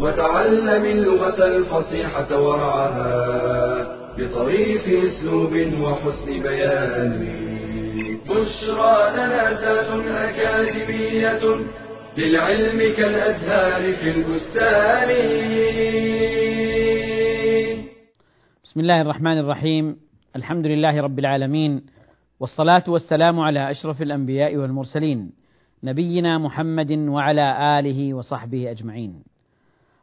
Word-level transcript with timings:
وتعلم 0.00 0.84
اللغة 0.84 1.46
الفصيحة 1.56 2.42
ورعاها 2.42 3.16
بطريف 4.18 4.88
أسلوب 4.88 5.52
وحسن 5.82 6.42
بيان. 6.42 7.12
بشرى 8.24 8.96
لنا 9.16 9.44
زاد 9.60 9.90
أكاديمية 10.08 11.42
للعلم 12.18 12.78
كالأزهار 12.96 13.82
في 14.00 14.10
البستان. 14.10 15.10
بسم 18.64 18.80
الله 18.80 19.00
الرحمن 19.00 19.38
الرحيم. 19.38 19.96
الحمد 20.36 20.66
لله 20.66 21.00
رب 21.00 21.18
العالمين 21.18 21.82
والصلاة 22.40 22.84
والسلام 22.88 23.40
على 23.40 23.70
أشرف 23.70 24.02
الأنبياء 24.02 24.56
والمرسلين 24.56 25.30
نبينا 25.84 26.38
محمد 26.38 26.92
وعلى 26.92 27.78
آله 27.78 28.14
وصحبه 28.14 28.70
أجمعين. 28.70 29.29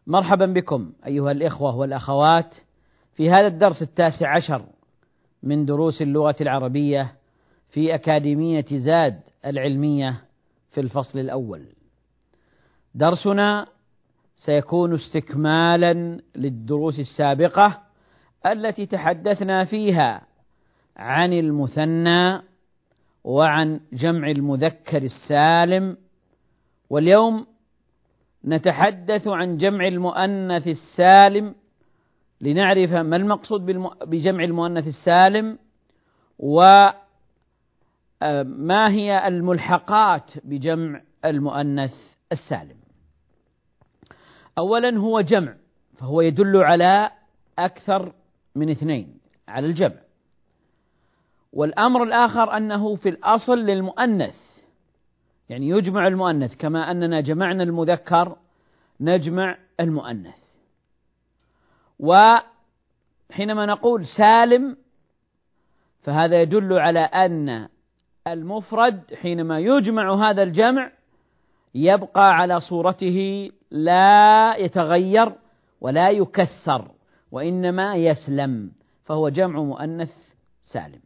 مرحبا 0.08 0.46
بكم 0.46 0.92
أيها 1.06 1.32
الإخوة 1.32 1.76
والأخوات 1.76 2.56
في 3.14 3.30
هذا 3.30 3.48
الدرس 3.48 3.82
التاسع 3.82 4.36
عشر 4.36 4.66
من 5.44 5.66
دروس 5.66 6.02
اللغة 6.02 6.36
العربية 6.42 7.14
في 7.70 7.96
أكاديمية 7.96 8.66
زاد 8.72 9.20
العلمية 9.46 10.22
في 10.72 10.82
الفصل 10.82 11.20
الأول. 11.20 11.66
درسنا 12.96 13.68
سيكون 14.36 14.94
استكمالا 14.94 16.22
للدروس 16.36 17.00
السابقة 17.00 17.82
التي 18.46 18.86
تحدثنا 18.86 19.66
فيها 19.66 20.22
عن 20.98 21.34
المثنى 21.34 22.42
وعن 23.24 23.80
جمع 23.94 24.32
المذكر 24.32 25.04
السالم 25.04 25.98
واليوم 26.90 27.48
نتحدث 28.48 29.28
عن 29.28 29.58
جمع 29.58 29.88
المؤنث 29.88 30.68
السالم 30.68 31.56
لنعرف 32.42 32.92
ما 32.92 33.16
المقصود 33.16 33.66
بجمع 34.06 34.44
المؤنث 34.44 34.88
السالم 34.88 35.58
وما 36.40 36.94
هي 38.90 39.28
الملحقات 39.28 40.32
بجمع 40.44 41.02
المؤنث 41.26 41.94
السالم. 42.32 42.76
اولا 44.58 44.98
هو 44.98 45.22
جمع 45.22 45.56
فهو 45.98 46.22
يدل 46.22 46.58
على 46.58 47.12
أكثر 47.60 48.14
من 48.56 48.70
اثنين 48.70 49.18
على 49.48 49.68
الجمع. 49.68 50.00
والأمر 51.54 52.04
الآخر 52.04 52.58
أنه 52.58 52.96
في 52.96 53.10
الأصل 53.10 53.58
للمؤنث 53.58 54.47
يعني 55.50 55.70
يجمع 55.70 56.08
المؤنث 56.08 56.56
كما 56.56 56.92
أننا 56.92 57.22
جمعنا 57.22 57.64
المذكر 57.64 58.38
نجمع 59.00 59.58
المؤنث. 59.80 60.36
وحينما 62.00 63.66
نقول 63.66 64.08
سالم 64.18 64.78
فهذا 66.02 66.42
يدل 66.42 66.74
على 66.74 67.00
أن 67.00 67.68
المفرد 68.28 69.14
حينما 69.14 69.60
يجمع 69.60 70.30
هذا 70.30 70.44
الجمع 70.44 70.92
يبقى 71.76 72.38
على 72.38 72.60
صورته 72.60 73.52
لا 73.72 74.56
يتغير 74.58 75.36
ولا 75.82 76.10
يكسر 76.10 76.92
وإنما 77.32 77.96
يسلم 77.96 78.72
فهو 79.06 79.30
جمع 79.30 79.60
مؤنث 79.60 80.12
سالم. 80.64 81.02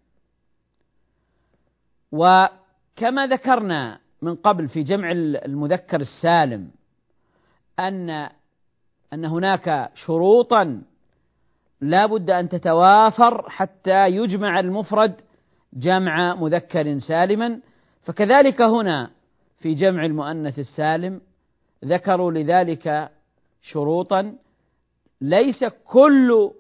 وكما 2.12 3.28
ذكرنا 3.28 4.00
من 4.22 4.36
قبل 4.36 4.68
في 4.68 4.84
جمع 4.84 5.12
المذكر 5.46 6.02
السالم 6.02 6.72
أن 7.80 8.10
أن 9.14 9.26
هناك 9.26 9.92
شروطا 9.96 10.82
لا 11.82 12.06
بد 12.06 12.30
أن 12.30 12.50
تتوافر 12.50 13.50
حتى 13.50 14.08
يجمع 14.08 14.60
المفرد 14.60 15.22
جمع 15.74 16.36
مذكر 16.36 16.98
سالما. 16.98 17.60
فكذلك 18.04 18.62
هنا 18.62 19.12
في 19.58 19.74
جمع 19.74 20.06
المؤنث 20.06 20.60
السالم 20.60 21.22
ذكروا 21.86 22.32
لذلك 22.32 23.10
شروطا. 23.62 24.36
ليس 25.22 25.64
كل 25.86 26.52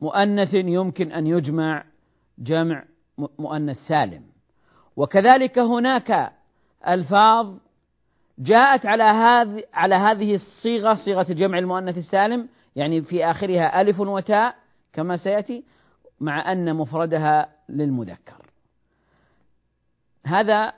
مؤنث 0.00 0.54
يمكن 0.54 1.12
أن 1.12 1.26
يجمع 1.26 1.84
جمع 2.38 2.84
مؤنث 3.38 3.78
سالم. 3.78 4.22
وكذلك 4.96 5.58
هناك 5.58 6.32
ألفاظ 6.88 7.56
جاءت 8.38 8.86
على 8.86 9.02
هذه 9.02 9.64
على 9.74 9.94
هذه 9.94 10.34
الصيغة 10.34 10.94
صيغة 10.94 11.22
جمع 11.22 11.58
المؤنث 11.58 11.98
السالم 11.98 12.48
يعني 12.76 13.02
في 13.02 13.24
آخرها 13.24 13.80
ألف 13.80 14.00
وتاء 14.00 14.56
كما 14.92 15.16
سيأتي 15.16 15.64
مع 16.20 16.52
أن 16.52 16.76
مفردها 16.76 17.48
للمذكر. 17.68 18.46
هذا 20.26 20.72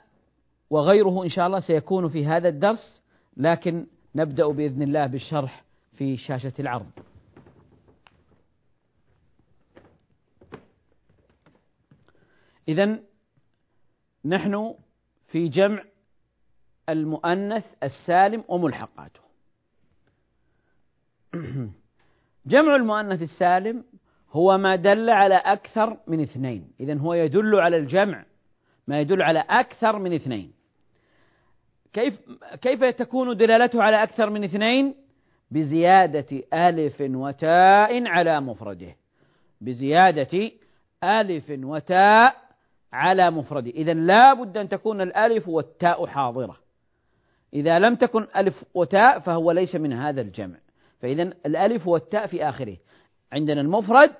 وغيره 0.69 1.23
إن 1.23 1.29
شاء 1.29 1.47
الله 1.47 1.59
سيكون 1.59 2.09
في 2.09 2.25
هذا 2.25 2.49
الدرس 2.49 3.01
لكن 3.37 3.87
نبدأ 4.15 4.47
بإذن 4.47 4.81
الله 4.81 5.07
بالشرح 5.07 5.63
في 5.93 6.17
شاشة 6.17 6.53
العرض. 6.59 6.91
إذا 12.67 12.99
نحن 14.25 14.75
في 15.27 15.47
جمع 15.47 15.83
المؤنث 16.89 17.65
السالم 17.83 18.43
وملحقاته. 18.47 19.19
جمع 22.45 22.75
المؤنث 22.75 23.21
السالم 23.21 23.83
هو 24.31 24.57
ما 24.57 24.75
دل 24.75 25.09
على 25.09 25.35
أكثر 25.35 25.97
من 26.07 26.21
اثنين. 26.21 26.71
إذا 26.79 26.97
هو 26.99 27.13
يدل 27.13 27.55
على 27.55 27.77
الجمع 27.77 28.25
ما 28.87 28.99
يدل 28.99 29.21
على 29.21 29.39
أكثر 29.49 29.99
من 29.99 30.13
اثنين. 30.13 30.51
كيف 31.93 32.19
كيف 32.61 32.83
تكون 32.83 33.37
دلالته 33.37 33.83
على 33.83 34.03
أكثر 34.03 34.29
من 34.29 34.43
اثنين؟ 34.43 34.95
بزيادة 35.51 36.43
ألف 36.53 37.01
وتاء 37.01 38.07
على 38.07 38.41
مفرده. 38.41 38.95
بزيادة 39.61 40.51
ألف 41.03 41.45
وتاء 41.49 42.35
على 42.93 43.31
مفرده. 43.31 43.69
إذا 43.69 43.93
لا 43.93 44.33
بد 44.33 44.57
أن 44.57 44.69
تكون 44.69 45.01
الألف 45.01 45.47
والتاء 45.47 46.05
حاضرة. 46.05 46.64
إذا 47.55 47.79
لم 47.79 47.95
تكن 47.95 48.27
ألف 48.35 48.63
وتاء 48.73 49.19
فهو 49.19 49.51
ليس 49.51 49.75
من 49.75 49.93
هذا 49.93 50.21
الجمع. 50.21 50.55
فإذا 51.01 51.23
الألف 51.23 51.87
والتاء 51.87 52.27
في 52.27 52.49
آخره. 52.49 52.77
عندنا 53.33 53.61
المفرد 53.61 54.15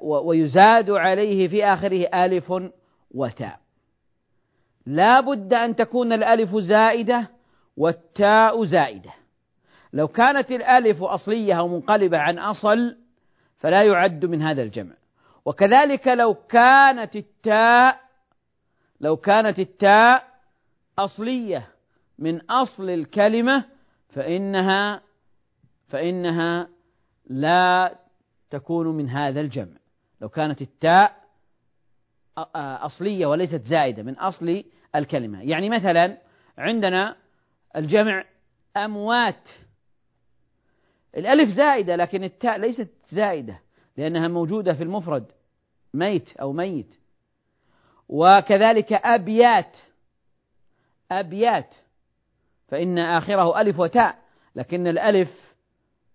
ويزاد 0.00 0.90
عليه 0.90 1.48
في 1.48 1.64
آخره 1.64 2.24
ألف 2.24 2.52
وتاء. 3.10 3.58
لا 4.86 5.20
بد 5.20 5.54
أن 5.54 5.76
تكون 5.76 6.12
الألف 6.12 6.56
زائدة 6.56 7.28
والتاء 7.76 8.64
زائدة. 8.64 9.10
لو 9.92 10.08
كانت 10.08 10.50
الألف 10.50 11.02
أصلية 11.02 11.54
أو 11.54 11.68
منقلبة 11.68 12.18
عن 12.18 12.38
أصل 12.38 12.96
فلا 13.58 13.82
يعد 13.82 14.24
من 14.24 14.42
هذا 14.42 14.62
الجمع. 14.62 14.94
وكذلك 15.44 16.08
لو 16.08 16.34
كانت 16.34 17.16
التاء 17.16 18.00
لو 19.00 19.16
كانت 19.16 19.58
التاء 19.58 20.24
أصلية 20.98 21.75
من 22.18 22.50
أصل 22.50 22.90
الكلمة 22.90 23.64
فإنها 24.08 25.02
فإنها 25.88 26.68
لا 27.26 27.98
تكون 28.50 28.86
من 28.86 29.08
هذا 29.08 29.40
الجمع. 29.40 29.76
لو 30.20 30.28
كانت 30.28 30.62
التاء 30.62 31.26
أصلية 32.56 33.26
وليست 33.26 33.62
زائدة 33.64 34.02
من 34.02 34.18
أصل 34.18 34.64
الكلمة. 34.94 35.42
يعني 35.42 35.70
مثلا 35.70 36.18
عندنا 36.58 37.16
الجمع 37.76 38.24
أموات. 38.76 39.48
الألف 41.16 41.48
زائدة 41.48 41.96
لكن 41.96 42.24
التاء 42.24 42.58
ليست 42.58 42.90
زائدة 43.10 43.60
لأنها 43.96 44.28
موجودة 44.28 44.74
في 44.74 44.82
المفرد 44.82 45.32
ميت 45.94 46.36
أو 46.36 46.52
ميت. 46.52 46.98
وكذلك 48.08 48.92
أبيات. 48.92 49.76
أبيات. 51.10 51.74
فإن 52.68 52.98
آخره 52.98 53.60
ألف 53.60 53.80
وتاء 53.80 54.18
لكن 54.56 54.86
الألف 54.86 55.54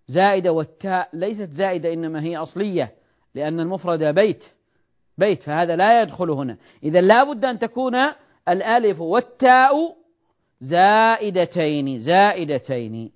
زائدة 0.08 0.52
والتاء 0.52 1.08
ليست 1.12 1.50
زائدة 1.50 1.92
إنما 1.92 2.22
هي 2.22 2.36
أصلية 2.36 2.94
لأن 3.34 3.60
المفرد 3.60 4.02
بيت 4.04 4.44
بيت 5.18 5.42
فهذا 5.42 5.76
لا 5.76 6.02
يدخل 6.02 6.30
هنا. 6.30 6.56
إذا 6.82 7.00
لا 7.00 7.24
بد 7.24 7.44
أن 7.44 7.58
تكون 7.58 7.94
الألف 8.48 9.00
والتاء 9.00 9.96
زائدتين 10.60 12.00
زائدتين. 12.00 13.12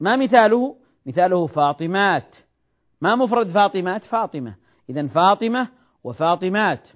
ما 0.00 0.16
مثاله؟ 0.16 0.76
مثاله 1.06 1.46
فاطمات. 1.46 2.36
ما 3.00 3.16
مفرد 3.16 3.48
فاطمات؟ 3.48 4.04
فاطمة. 4.04 4.54
إذا 4.90 5.06
فاطمة 5.06 5.68
وفاطمات. 6.04 6.88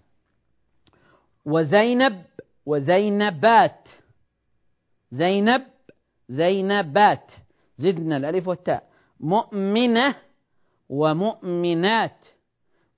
وزينب 1.45 2.23
وزينبات. 2.67 3.89
زينب 5.13 5.67
زينبات. 6.29 7.33
زدنا 7.79 8.17
الألف 8.17 8.49
والتاء. 8.49 8.91
مؤمنة 9.21 10.15
ومؤمنات. 10.89 12.27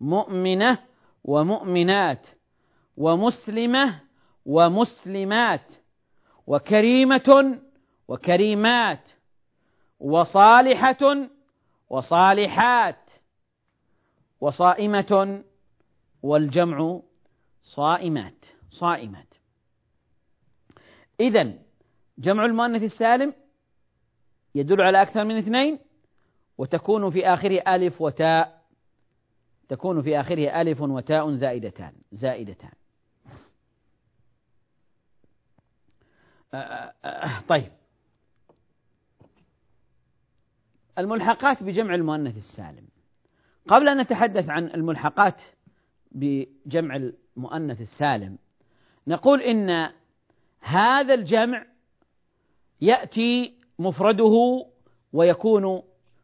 مؤمنة 0.00 0.78
ومؤمنات. 1.24 2.26
ومسلمة 2.96 4.00
ومسلمات. 4.46 5.72
وكريمة 6.46 7.58
وكريمات. 8.08 9.08
وصالحة 10.00 11.28
وصالحات. 11.90 13.10
وصائمة 14.40 15.42
والجمع 16.22 17.00
صائمات. 17.62 18.44
صائمات. 18.70 19.34
إذا 21.20 21.69
جمع 22.20 22.44
المؤنث 22.44 22.82
السالم 22.82 23.34
يدل 24.54 24.80
على 24.80 25.02
أكثر 25.02 25.24
من 25.24 25.38
اثنين 25.38 25.78
وتكون 26.58 27.10
في 27.10 27.26
آخره 27.26 27.74
ألف 27.74 28.00
وتاء 28.00 28.60
تكون 29.68 30.02
في 30.02 30.20
آخره 30.20 30.60
ألف 30.60 30.80
وتاء 30.80 31.34
زائدتان 31.34 31.92
زائدتان. 32.12 32.72
طيب. 37.48 37.72
الملحقات 40.98 41.62
بجمع 41.62 41.94
المؤنث 41.94 42.36
السالم. 42.36 42.88
قبل 43.68 43.88
أن 43.88 44.00
نتحدث 44.00 44.48
عن 44.48 44.66
الملحقات 44.66 45.42
بجمع 46.12 46.96
المؤنث 47.36 47.80
السالم 47.80 48.38
نقول 49.06 49.42
إن 49.42 49.92
هذا 50.60 51.14
الجمع 51.14 51.69
يأتي 52.80 53.54
مفرده 53.78 54.66
ويكون 55.12 55.82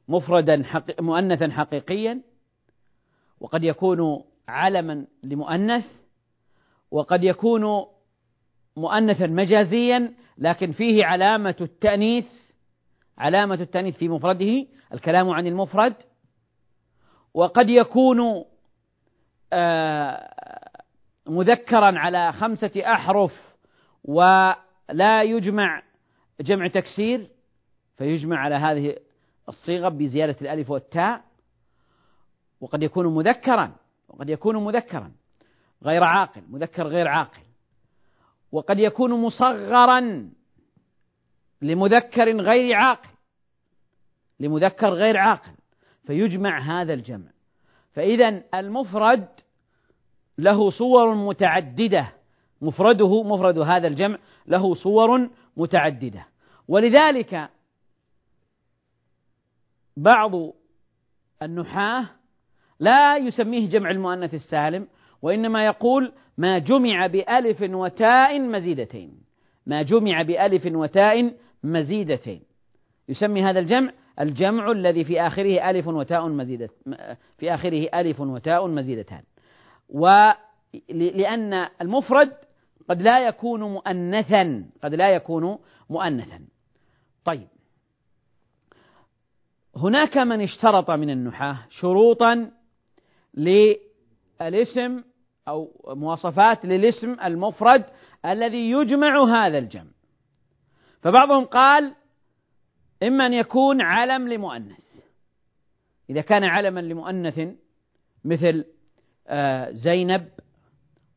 مفردا 0.08 0.62
حقي 0.64 0.94
مؤنثا 1.00 1.50
حقيقيا 1.50 2.22
وقد 3.40 3.64
يكون 3.64 4.24
علما 4.48 5.06
لمؤنث 5.22 5.86
وقد 6.90 7.24
يكون 7.24 7.86
مؤنثا 8.76 9.26
مجازيا 9.26 10.14
لكن 10.38 10.72
فيه 10.72 11.04
علامة 11.04 11.56
التأنيث 11.60 12.26
علامة 13.18 13.54
التأنيث 13.54 13.96
في 13.96 14.08
مفرده 14.08 14.66
الكلام 14.92 15.30
عن 15.30 15.46
المفرد 15.46 15.94
وقد 17.34 17.68
يكون 17.68 18.44
آه، 19.52 20.30
مذكرا 21.26 21.98
على 21.98 22.32
خمسة 22.32 22.82
أحرف 22.86 23.56
ولا 24.04 25.22
يجمع 25.22 25.82
جمع 26.40 26.66
تكسير 26.66 27.30
فيجمع 27.96 28.38
على 28.38 28.54
هذه 28.54 28.96
الصيغة 29.48 29.88
بزيادة 29.88 30.36
الألف 30.40 30.70
والتاء 30.70 31.24
وقد 32.60 32.82
يكون 32.82 33.06
مذكرا 33.14 33.72
وقد 34.08 34.30
يكون 34.30 34.64
مذكرا 34.64 35.12
غير 35.82 36.04
عاقل 36.04 36.42
مذكر 36.48 36.86
غير 36.86 37.08
عاقل 37.08 37.42
وقد 38.52 38.78
يكون 38.78 39.10
مصغرا 39.22 40.30
لمذكر 41.62 42.40
غير 42.40 42.74
عاقل 42.76 43.08
لمذكر 44.40 44.88
غير 44.88 45.16
عاقل 45.16 45.52
فيجمع 46.06 46.58
هذا 46.58 46.94
الجمع. 46.94 47.30
فإذا 47.92 48.42
المفرد 48.54 49.28
له 50.38 50.70
صور 50.70 51.14
متعددة. 51.14 52.12
مفرده 52.62 53.22
مفرد 53.22 53.58
هذا 53.58 53.88
الجمع 53.88 54.18
له 54.46 54.74
صور 54.74 55.30
متعددة. 55.56 56.26
ولذلك 56.68 57.48
بعض 59.96 60.30
النحاة 61.42 62.06
لا 62.80 63.16
يسميه 63.16 63.68
جمع 63.68 63.90
المؤنث 63.90 64.34
السالم 64.34 64.86
وإنما 65.22 65.66
يقول 65.66 66.12
ما 66.38 66.58
جمع 66.58 67.06
بألف 67.06 67.62
وتاء 67.62 68.40
مزيدتين. 68.40 69.12
ما 69.66 69.82
جمع 69.82 70.22
بألف 70.22 70.66
وتاء 70.66 71.34
مزيدتين. 71.64 72.42
يسمي 73.08 73.42
هذا 73.42 73.58
الجمع 73.58 73.92
الجمع 74.20 74.70
الذي 74.70 75.04
في 75.04 75.20
آخره 75.20 75.70
ألف 75.70 75.86
وتاء 75.86 76.28
مزيدة 76.28 76.68
في 77.38 77.54
آخره 77.54 77.88
ألف 77.94 78.20
وتاء 78.20 78.66
مزيدتان. 78.66 79.22
ولأن 79.88 81.68
المفرد 81.82 82.32
قد 82.88 83.02
لا 83.02 83.26
يكون 83.26 83.62
مؤنثا 83.62 84.66
قد 84.82 84.94
لا 84.94 85.14
يكون 85.14 85.58
مؤنثا. 85.90 86.40
طيب. 87.24 87.48
هناك 89.76 90.16
من 90.16 90.40
اشترط 90.40 90.90
من 90.90 91.10
النحاة 91.10 91.58
شروطا 91.70 92.50
للاسم 93.34 95.02
أو 95.48 95.70
مواصفات 95.86 96.64
للاسم 96.64 97.16
المفرد 97.24 97.84
الذي 98.24 98.70
يجمع 98.70 99.24
هذا 99.24 99.58
الجمع. 99.58 99.90
فبعضهم 101.02 101.44
قال 101.44 101.94
إما 103.02 103.26
أن 103.26 103.32
يكون 103.32 103.82
علم 103.82 104.28
لمؤنث. 104.28 104.86
إذا 106.10 106.20
كان 106.20 106.44
علما 106.44 106.80
لمؤنث 106.80 107.40
مثل 108.24 108.64
آه، 109.28 109.70
زينب 109.70 110.28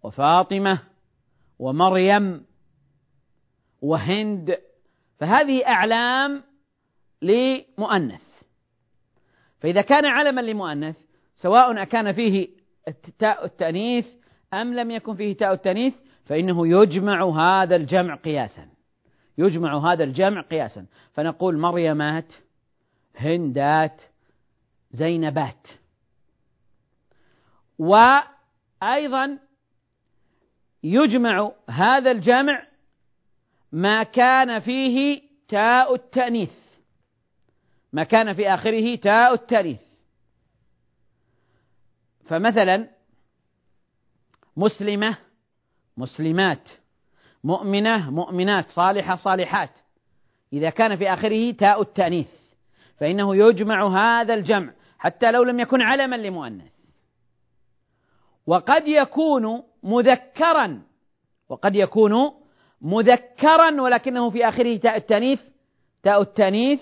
وفاطمة 0.03 0.81
ومريم 1.59 2.45
وهند 3.81 4.57
فهذه 5.19 5.67
أعلام 5.67 6.43
لمؤنث. 7.21 8.21
فإذا 9.59 9.81
كان 9.81 10.05
علما 10.05 10.41
لمؤنث 10.41 10.97
سواء 11.35 11.81
أكان 11.81 12.11
فيه 12.11 12.49
تاء 13.19 13.45
التأنيث 13.45 14.07
أم 14.53 14.73
لم 14.73 14.91
يكن 14.91 15.15
فيه 15.15 15.37
تاء 15.37 15.53
التأنيث 15.53 15.95
فإنه 16.25 16.67
يجمع 16.67 17.23
هذا 17.23 17.75
الجمع 17.75 18.15
قياسا. 18.15 18.69
يجمع 19.37 19.91
هذا 19.91 20.03
الجمع 20.03 20.41
قياسا. 20.41 20.85
فنقول 21.13 21.57
مريمات 21.57 22.33
هندات 23.15 24.01
زينبات. 24.91 25.67
وأيضا 27.79 29.39
يجمع 30.83 31.51
هذا 31.69 32.11
الجمع 32.11 32.67
ما 33.71 34.03
كان 34.03 34.59
فيه 34.59 35.21
تاء 35.47 35.95
التأنيث. 35.95 36.53
ما 37.93 38.03
كان 38.03 38.33
في 38.33 38.53
آخره 38.53 38.95
تاء 38.95 39.33
التأنيث. 39.33 39.81
فمثلا 42.25 42.89
مسلمة 44.57 45.17
مسلمات 45.97 46.69
مؤمنة 47.43 48.11
مؤمنات 48.11 48.69
صالحة 48.69 49.15
صالحات. 49.15 49.79
إذا 50.53 50.69
كان 50.69 50.95
في 50.95 51.13
آخره 51.13 51.51
تاء 51.51 51.81
التأنيث 51.81 52.31
فإنه 52.97 53.35
يجمع 53.35 53.87
هذا 53.87 54.33
الجمع 54.33 54.73
حتى 54.99 55.31
لو 55.31 55.43
لم 55.43 55.59
يكن 55.59 55.81
علما 55.81 56.15
لمؤنث. 56.15 56.71
وقد 58.47 58.87
يكون 58.87 59.63
مذكرا 59.83 60.81
وقد 61.49 61.75
يكون 61.75 62.13
مذكرا 62.81 63.81
ولكنه 63.81 64.29
في 64.29 64.47
آخره 64.47 64.77
تاء 64.77 64.97
التأنيث 64.97 65.41
تاء 66.03 66.21
التأنيث 66.21 66.81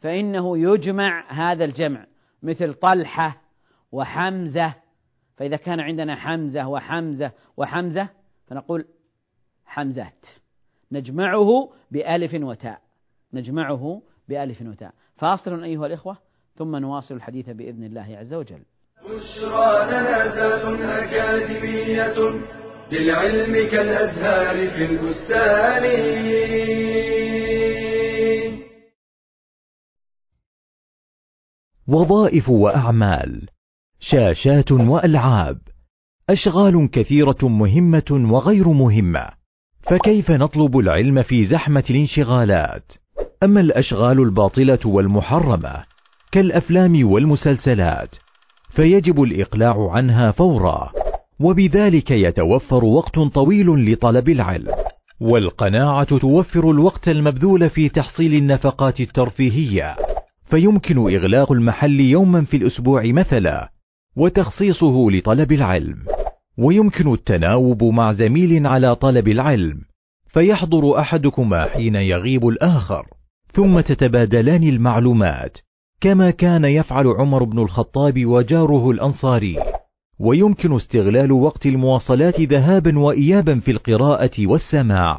فإنه 0.00 0.58
يجمع 0.58 1.32
هذا 1.32 1.64
الجمع 1.64 2.06
مثل 2.42 2.74
طلحة 2.74 3.42
وحمزة 3.92 4.74
فإذا 5.36 5.56
كان 5.56 5.80
عندنا 5.80 6.14
حمزة 6.14 6.68
وحمزة 6.68 7.32
وحمزة 7.56 8.08
فنقول 8.46 8.86
حمزات. 9.64 10.26
نجمعه 10.92 11.72
بألف 11.90 12.34
وتاء. 12.34 12.80
نجمعه 13.32 14.02
بألف 14.28 14.62
وتاء. 14.62 14.94
فاصل 15.16 15.62
أيها 15.62 15.86
الإخوة 15.86 16.16
ثم 16.54 16.76
نواصل 16.76 17.14
الحديث 17.14 17.50
بإذن 17.50 17.84
الله 17.84 18.16
عز 18.16 18.34
وجل. 18.34 18.62
بشرى 19.04 19.86
لنا 19.86 21.04
أكاديمية 21.04 22.40
للعلم 22.92 23.70
كالأزهار 23.70 24.70
في 24.70 24.84
البستان. 24.84 25.84
وظائف 31.88 32.48
وأعمال 32.48 33.48
شاشات 34.00 34.72
وألعاب 34.72 35.58
أشغال 36.30 36.90
كثيرة 36.90 37.48
مهمة 37.48 38.28
وغير 38.32 38.68
مهمة 38.68 39.28
فكيف 39.82 40.30
نطلب 40.30 40.78
العلم 40.78 41.22
في 41.22 41.46
زحمة 41.46 41.84
الانشغالات؟ 41.90 42.92
أما 43.42 43.60
الأشغال 43.60 44.20
الباطلة 44.20 44.78
والمحرمة 44.84 45.84
كالأفلام 46.32 47.12
والمسلسلات 47.12 48.16
فيجب 48.74 49.22
الإقلاع 49.22 49.90
عنها 49.90 50.30
فورا 50.30 50.92
وبذلك 51.40 52.10
يتوفر 52.10 52.84
وقت 52.84 53.18
طويل 53.18 53.92
لطلب 53.92 54.28
العلم. 54.28 54.72
والقناعة 55.20 56.18
توفر 56.18 56.70
الوقت 56.70 57.08
المبذول 57.08 57.70
في 57.70 57.88
تحصيل 57.88 58.34
النفقات 58.34 59.00
الترفيهية. 59.00 59.96
فيمكن 60.44 60.98
إغلاق 60.98 61.52
المحل 61.52 62.00
يوما 62.00 62.44
في 62.44 62.56
الأسبوع 62.56 63.02
مثلا 63.04 63.70
وتخصيصه 64.16 65.10
لطلب 65.10 65.52
العلم. 65.52 65.96
ويمكن 66.58 67.12
التناوب 67.12 67.84
مع 67.84 68.12
زميل 68.12 68.66
على 68.66 68.96
طلب 68.96 69.28
العلم. 69.28 69.80
فيحضر 70.26 70.98
أحدكما 70.98 71.64
حين 71.64 71.94
يغيب 71.94 72.48
الآخر. 72.48 73.06
ثم 73.52 73.80
تتبادلان 73.80 74.62
المعلومات. 74.62 75.58
كما 76.00 76.30
كان 76.30 76.64
يفعل 76.64 77.06
عمر 77.06 77.44
بن 77.44 77.58
الخطاب 77.58 78.26
وجاره 78.26 78.90
الأنصاري. 78.90 79.56
ويمكن 80.18 80.76
استغلال 80.76 81.32
وقت 81.32 81.66
المواصلات 81.66 82.40
ذهابا 82.40 82.98
وايابا 82.98 83.60
في 83.60 83.70
القراءة 83.70 84.46
والسماع. 84.46 85.18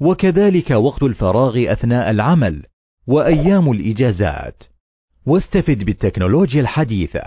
وكذلك 0.00 0.70
وقت 0.70 1.02
الفراغ 1.02 1.72
أثناء 1.72 2.10
العمل 2.10 2.62
وأيام 3.06 3.70
الإجازات. 3.72 4.62
واستفد 5.26 5.84
بالتكنولوجيا 5.84 6.60
الحديثة. 6.60 7.22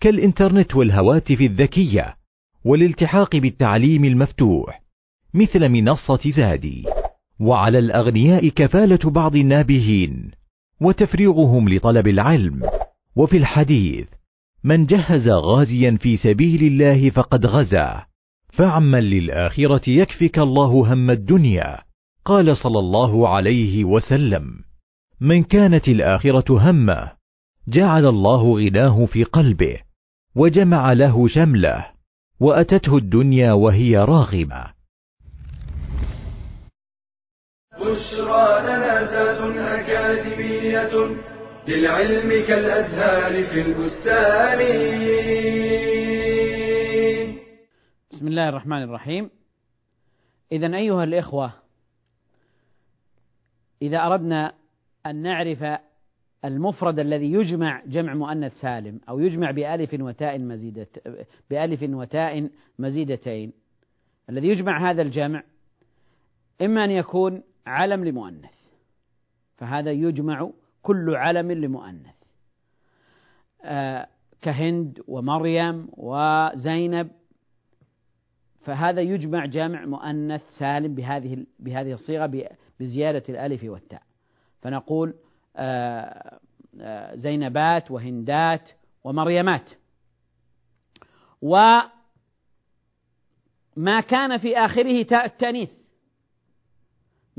كالإنترنت 0.00 0.74
والهواتف 0.74 1.40
الذكية. 1.40 2.14
والالتحاق 2.64 3.36
بالتعليم 3.36 4.04
المفتوح. 4.04 4.82
مثل 5.34 5.68
منصة 5.68 6.30
زادي. 6.36 6.86
وعلى 7.40 7.78
الأغنياء 7.78 8.48
كفالة 8.48 9.10
بعض 9.10 9.36
النابهين. 9.36 10.39
وتفريغهم 10.80 11.68
لطلب 11.68 12.08
العلم. 12.08 12.62
وفي 13.16 13.36
الحديث 13.36 14.08
من 14.64 14.86
جهز 14.86 15.28
غازيا 15.28 15.96
في 16.00 16.16
سبيل 16.16 16.62
الله 16.62 17.10
فقد 17.10 17.46
غزا. 17.46 18.02
فاعمل 18.52 19.10
للآخرة 19.10 19.90
يكفك 19.90 20.38
الله 20.38 20.92
هم 20.92 21.10
الدنيا. 21.10 21.78
قال 22.24 22.56
صلى 22.56 22.78
الله 22.78 23.28
عليه 23.28 23.84
وسلم. 23.84 24.44
من 25.20 25.42
كانت 25.42 25.88
الآخرة 25.88 26.70
همة 26.70 27.12
جعل 27.68 28.06
الله 28.06 28.54
غناه 28.54 29.04
في 29.06 29.24
قلبه 29.24 29.76
وجمع 30.34 30.92
له 30.92 31.28
شمله 31.28 31.86
وأتته 32.40 32.96
الدنيا 32.96 33.52
وهي 33.52 33.96
راغمة. 33.96 34.79
بشرى 37.80 38.60
لنا 38.62 39.06
زاد 39.06 39.56
أكاديمية 39.56 41.16
للعلم 41.68 42.46
كالأزهار 42.46 43.46
في 43.46 43.60
البستان. 43.60 44.60
بسم 48.12 48.28
الله 48.28 48.48
الرحمن 48.48 48.82
الرحيم. 48.82 49.30
اذا 50.52 50.76
أيها 50.76 51.04
الإخوة 51.04 51.52
إذا 53.82 53.98
أردنا 53.98 54.52
أن 55.06 55.16
نعرف 55.22 55.80
المفرد 56.44 56.98
الذي 56.98 57.32
يجمع 57.32 57.82
جمع 57.86 58.14
مؤنث 58.14 58.52
سالم 58.52 59.00
أو 59.08 59.18
يجمع 59.18 59.50
بألف 59.50 59.94
وتاء 60.00 60.38
مزيدة 60.38 60.86
بألف 61.50 61.82
وتاء 61.82 62.50
مزيدتين 62.78 63.52
الذي 64.30 64.48
يجمع 64.48 64.90
هذا 64.90 65.02
الجمع 65.02 65.42
إما 66.62 66.84
أن 66.84 66.90
يكون 66.90 67.42
علم 67.70 68.04
لمؤنث. 68.04 68.54
فهذا 69.56 69.90
يجمع 69.90 70.50
كل 70.82 71.14
علم 71.14 71.52
لمؤنث. 71.52 72.14
آه 73.64 74.06
كهند 74.42 75.02
ومريم 75.08 75.88
وزينب. 75.92 77.10
فهذا 78.60 79.00
يجمع 79.00 79.46
جمع 79.46 79.84
مؤنث 79.84 80.42
سالم 80.58 80.94
بهذه 80.94 81.46
بهذه 81.58 81.92
الصيغة 81.92 82.48
بزيادة 82.80 83.22
الألف 83.28 83.64
والتاء. 83.64 84.02
فنقول 84.62 85.14
آه، 85.56 86.38
آه، 86.80 87.14
زينبات 87.14 87.90
وهندات 87.90 88.70
ومريمات. 89.04 89.70
وما 91.42 91.90
كان 94.08 94.38
في 94.38 94.58
آخره 94.58 95.02
تاء 95.02 95.24
التأنيث. 95.24 95.79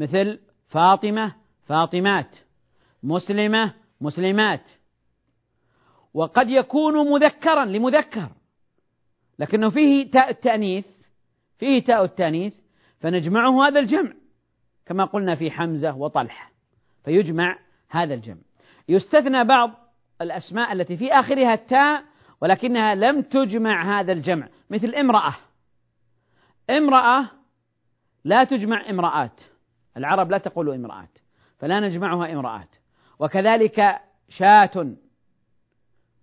مثل 0.01 0.39
فاطمة 0.67 1.35
فاطمات 1.67 2.35
مسلمة 3.03 3.73
مسلمات. 4.01 4.69
وقد 6.13 6.49
يكون 6.49 7.11
مذكرا 7.11 7.65
لمذكر 7.65 8.29
لكنه 9.39 9.69
فيه 9.69 10.11
تاء 10.11 10.29
التأنيث 10.29 10.87
فيه 11.57 11.83
تاء 11.83 12.03
التأنيث 12.03 12.55
فنجمعه 12.99 13.67
هذا 13.67 13.79
الجمع 13.79 14.13
كما 14.85 15.05
قلنا 15.05 15.35
في 15.35 15.51
حمزة 15.51 15.95
وطلحة 15.95 16.51
فيجمع 17.05 17.59
هذا 17.89 18.13
الجمع. 18.13 18.41
يستثنى 18.89 19.43
بعض 19.43 19.71
الأسماء 20.21 20.73
التي 20.73 20.97
في 20.97 21.11
آخرها 21.13 21.53
التاء 21.53 22.03
ولكنها 22.41 22.95
لم 22.95 23.21
تجمع 23.21 23.99
هذا 23.99 24.11
الجمع 24.11 24.47
مثل 24.69 24.95
امرأة. 24.95 25.35
امرأة 26.69 27.29
لا 28.23 28.43
تجمع 28.43 28.89
امرأات. 28.89 29.41
العرب 29.97 30.31
لا 30.31 30.37
تقول 30.37 30.69
امرأات 30.69 31.19
فلا 31.59 31.79
نجمعها 31.79 32.33
امرأات 32.33 32.75
وكذلك 33.19 33.99
شاة 34.29 34.95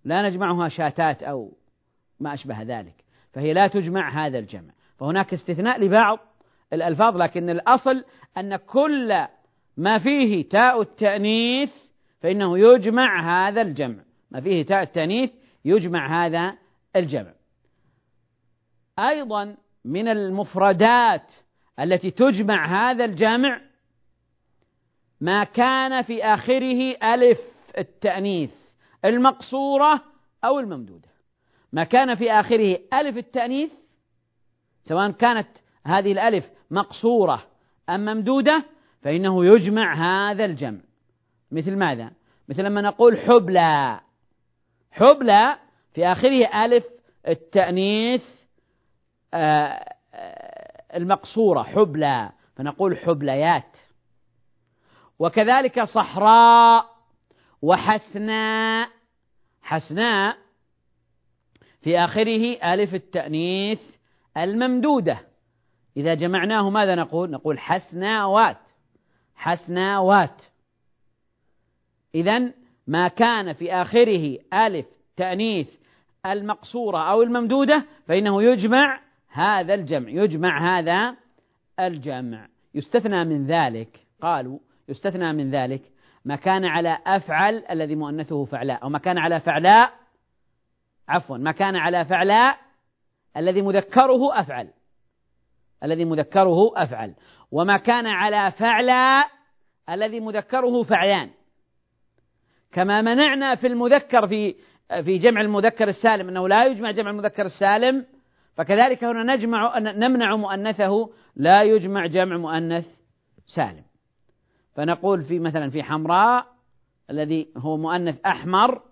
لا 0.04 0.28
نجمعها 0.28 0.68
شاتات 0.68 1.22
أو 1.22 1.52
ما 2.20 2.34
أشبه 2.34 2.62
ذلك 2.62 3.04
فهي 3.32 3.52
لا 3.52 3.66
تجمع 3.66 4.26
هذا 4.26 4.38
الجمع. 4.38 4.72
فهناك 4.98 5.34
استثناء 5.34 5.80
لبعض 5.80 6.18
الألفاظ 6.72 7.16
لكن 7.16 7.50
الأصل 7.50 8.04
أن 8.38 8.56
كل 8.56 9.26
ما 9.76 9.98
فيه 9.98 10.48
تاء 10.48 10.80
التأنيث 10.80 11.72
فإنه 12.20 12.58
يجمع 12.58 13.48
هذا 13.48 13.62
الجمع. 13.62 14.02
ما 14.30 14.40
فيه 14.40 14.66
تاء 14.66 14.82
التأنيث 14.82 15.32
يجمع 15.64 16.26
هذا 16.26 16.54
الجمع. 16.96 17.32
أيضا 18.98 19.56
من 19.84 20.08
المفردات 20.08 21.32
التي 21.80 22.10
تجمع 22.10 22.90
هذا 22.90 23.04
الجمع 23.04 23.60
ما 25.20 25.44
كان 25.44 26.02
في 26.02 26.24
آخره 26.24 26.96
ألف 27.14 27.38
التأنيث 27.78 28.54
المقصورة 29.04 30.02
أو 30.44 30.58
الممدودة. 30.58 31.08
ما 31.72 31.84
كان 31.84 32.14
في 32.14 32.32
آخره 32.32 32.78
ألف 32.92 33.16
التأنيث 33.16 33.72
سواء 34.84 35.10
كانت 35.10 35.48
هذه 35.86 36.12
الألف 36.12 36.44
مقصورة 36.70 37.42
أم 37.88 38.04
ممدودة 38.04 38.64
فإنه 39.02 39.46
يجمع 39.46 39.94
هذا 39.94 40.44
الجمع. 40.44 40.80
مثل 41.52 41.76
ماذا؟ 41.76 42.10
مثل 42.48 42.62
لما 42.62 42.80
نقول 42.80 43.18
حبلى. 43.18 44.00
حبلى 44.90 45.56
في 45.94 46.06
آخره 46.06 46.64
ألف 46.64 46.84
التأنيث 47.28 48.24
آه، 49.34 49.94
آه، 50.14 50.47
المقصورة 50.98 51.62
حبلى. 51.62 52.32
فنقول 52.56 52.96
حبليات. 52.96 53.76
وكذلك 55.18 55.84
صحراء 55.84 56.86
وحسناء. 57.62 58.88
حسناء 59.62 60.36
في 61.80 61.98
آخره 61.98 62.72
ألف 62.74 62.94
التأنيث 62.94 63.80
الممدودة. 64.36 65.20
إذا 65.96 66.14
جمعناه 66.14 66.70
ماذا 66.70 66.94
نقول؟ 66.94 67.30
نقول 67.30 67.58
حسناوات. 67.58 68.58
حسناوات. 69.36 70.42
إذا 72.14 72.52
ما 72.86 73.08
كان 73.08 73.52
في 73.52 73.72
آخره 73.72 74.38
ألف 74.52 74.86
تأنيث 75.16 75.68
المقصورة 76.26 76.98
أو 76.98 77.22
الممدودة 77.22 77.86
فإنه 78.06 78.42
يجمع 78.42 79.00
هذا 79.28 79.74
الجمع 79.74 80.10
يجمع 80.10 80.78
هذا 80.78 81.16
الجمع. 81.80 82.48
يستثنى 82.74 83.24
من 83.24 83.46
ذلك 83.46 84.00
قالوا 84.20 84.58
يستثنى 84.88 85.32
من 85.32 85.50
ذلك 85.50 85.82
ما 86.24 86.36
كان 86.36 86.64
على 86.64 86.98
أفعل 87.06 87.64
الذي 87.70 87.94
مؤنثه 87.94 88.44
فعلاء 88.44 88.82
أو 88.82 88.88
ما 88.88 88.98
كان 88.98 89.18
على 89.18 89.40
فعلاء 89.40 89.92
عفوا 91.08 91.36
ما 91.36 91.52
كان 91.52 91.76
على 91.76 92.04
فعلاء 92.04 92.58
الذي 93.36 93.62
مذكره 93.62 94.40
أفعل. 94.40 94.68
الذي 95.84 96.04
مذكره 96.04 96.72
أفعل. 96.82 97.14
وما 97.52 97.76
كان 97.76 98.06
على 98.06 98.50
فعلى 98.50 99.24
الذي 99.90 100.20
مذكره 100.20 100.82
فعلان 100.82 101.30
كما 102.72 103.02
منعنا 103.02 103.54
في 103.54 103.66
المذكر 103.66 104.26
في 104.26 104.54
في 105.04 105.18
جمع 105.18 105.40
المذكر 105.40 105.88
السالم 105.88 106.28
أنه 106.28 106.48
لا 106.48 106.66
يجمع 106.66 106.90
جمع 106.90 107.10
المذكر 107.10 107.46
السالم 107.46 108.06
فكذلك 108.58 109.04
هنا 109.04 109.34
نجمع 109.34 109.78
نمنع 109.78 110.36
مؤنثه 110.36 111.10
لا 111.36 111.62
يجمع 111.62 112.06
جمع 112.06 112.36
مؤنث 112.36 112.86
سالم. 113.46 113.84
فنقول 114.74 115.24
في 115.24 115.38
مثلا 115.38 115.70
في 115.70 115.82
حمراء 115.82 116.46
الذي 117.10 117.48
هو 117.56 117.76
مؤنث 117.76 118.20
أحمر 118.26 118.82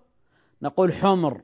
نقول 0.61 0.93
حمر. 0.93 1.41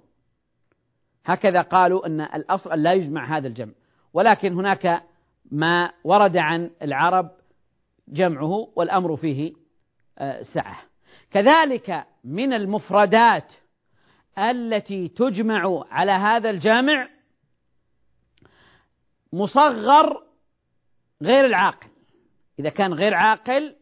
هكذا 1.26 1.62
قالوا 1.62 2.08
أن 2.08 2.22
الأصل 2.22 2.72
أن 2.72 2.84
لا 2.84 2.94
يجمع 2.94 3.38
هذا 3.38 3.48
الجمع. 3.48 3.72
ولكن 4.14 4.54
هناك 4.54 5.04
ما 5.52 5.92
ورد 6.04 6.38
عن 6.38 6.70
العرب 6.82 7.32
جمعه 8.08 8.68
والأمر 8.76 9.16
فيه 9.16 9.54
آه، 10.18 10.42
سعة. 10.42 10.78
كذلك 11.32 12.06
من 12.24 12.54
المفردات 12.54 13.54
التي 14.38 15.08
تجمع 15.08 15.84
على 15.92 16.12
هذا 16.12 16.50
الجامع 16.50 17.13
مصغر 19.34 20.24
غير 21.22 21.46
العاقل. 21.46 21.88
إذا 22.60 22.70
كان 22.70 22.94
غير 22.94 23.14
عاقل 23.14 23.76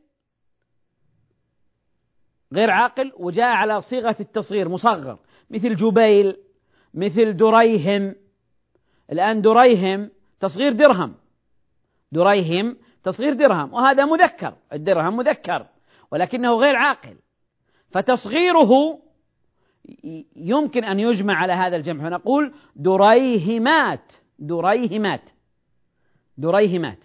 غير 2.54 2.70
عاقل 2.70 3.12
وجاء 3.18 3.46
على 3.46 3.82
صيغة 3.82 4.16
التصغير 4.20 4.70
مصغر. 4.70 5.20
مثل 5.50 5.76
جبيل 5.76 6.36
مثل 6.94 7.38
دريهم. 7.38 8.16
الآن 9.12 9.42
دريهم 9.42 10.10
تصغير 10.40 10.72
درهم. 10.72 11.16
دريهم 12.12 12.78
تصغير 13.04 13.34
درهم. 13.34 13.74
وهذا 13.74 14.06
مذكر. 14.06 14.56
الدرهم 14.74 15.18
مذكر 15.18 15.68
ولكنه 16.12 16.54
غير 16.54 16.76
عاقل. 16.76 17.16
فتصغيره 17.92 19.00
يمكن 20.36 20.84
أن 20.84 21.00
يجمع 21.00 21.34
على 21.34 21.54
هذا 21.54 21.76
الجمع. 21.76 22.10
فنقول 22.10 22.54
دريهمات 22.76 24.14
دريهمات. 24.40 25.22
دريهمات 26.38 26.98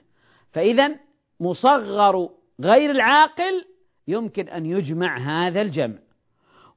فإذا 0.53 0.97
مصغر 1.41 2.29
غير 2.61 2.91
العاقل 2.91 3.65
يمكن 4.09 4.49
أن 4.49 4.67
يجمع 4.67 5.19
هذا 5.19 5.61
الجمع. 5.61 5.99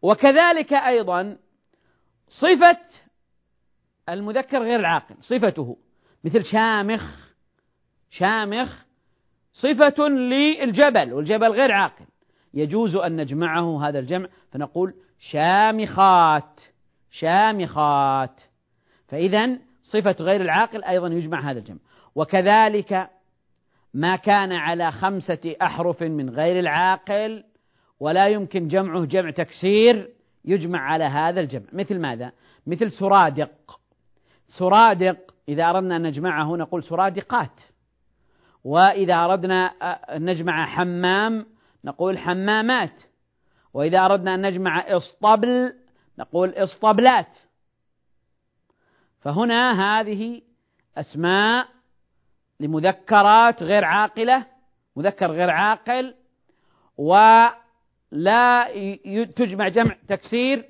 وكذلك 0.01 0.73
أيضا 0.73 1.37
صفة 2.27 2.79
المذكر 4.09 4.63
غير 4.63 4.79
العاقل 4.79 5.15
صفته 5.21 5.77
مثل 6.23 6.43
شامخ 6.43 7.29
شامخ 8.09 8.85
صفة 9.53 10.07
للجبل 10.07 11.13
والجبل 11.13 11.47
غير 11.47 11.71
عاقل. 11.71 12.05
يجوز 12.53 12.95
أن 12.95 13.15
نجمعه 13.15 13.87
هذا 13.87 13.99
الجمع 13.99 14.27
فنقول 14.51 14.93
شامخات 15.19 16.61
شامخات. 17.11 18.41
فإذا 19.07 19.57
صفة 19.83 20.15
غير 20.19 20.41
العاقل 20.41 20.83
أيضا 20.83 21.07
يجمع 21.07 21.51
هذا 21.51 21.59
الجمع. 21.59 21.79
وكذلك 22.15 23.09
ما 23.93 24.15
كان 24.15 24.51
على 24.51 24.91
خمسة 24.91 25.55
أحرف 25.61 26.03
من 26.03 26.29
غير 26.29 26.59
العاقل 26.59 27.43
ولا 27.99 28.27
يمكن 28.27 28.67
جمعه 28.67 29.05
جمع 29.05 29.31
تكسير 29.31 30.09
يجمع 30.45 30.79
على 30.79 31.03
هذا 31.03 31.39
الجمع. 31.39 31.65
مثل 31.73 31.99
ماذا؟ 31.99 32.31
مثل 32.67 32.91
سرادق. 32.91 33.79
سرادق 34.47 35.17
إذا 35.49 35.69
أردنا 35.69 35.95
أن 35.95 36.01
نجمعه 36.01 36.55
نقول 36.55 36.83
سرادقات. 36.83 37.61
وإذا 38.63 39.15
أردنا 39.15 39.65
أن 40.15 40.29
نجمع 40.29 40.65
حمام 40.65 41.45
نقول 41.83 42.17
حمامات. 42.17 43.01
وإذا 43.73 44.05
أردنا 44.05 44.35
أن 44.35 44.41
نجمع 44.41 44.79
إسطبل 44.79 45.73
نقول 46.19 46.49
إسطبلات 46.49 47.37
فهنا 49.19 49.71
هذه 49.81 50.41
أسماء 50.97 51.67
لمذكرات 52.59 53.63
غير 53.63 53.85
عاقلة 53.85 54.45
مذكر 54.95 55.31
غير 55.31 55.49
عاقل 55.49 56.15
ولا 56.97 58.67
تجمع 59.35 59.67
جمع 59.67 59.95
تكسير 60.07 60.65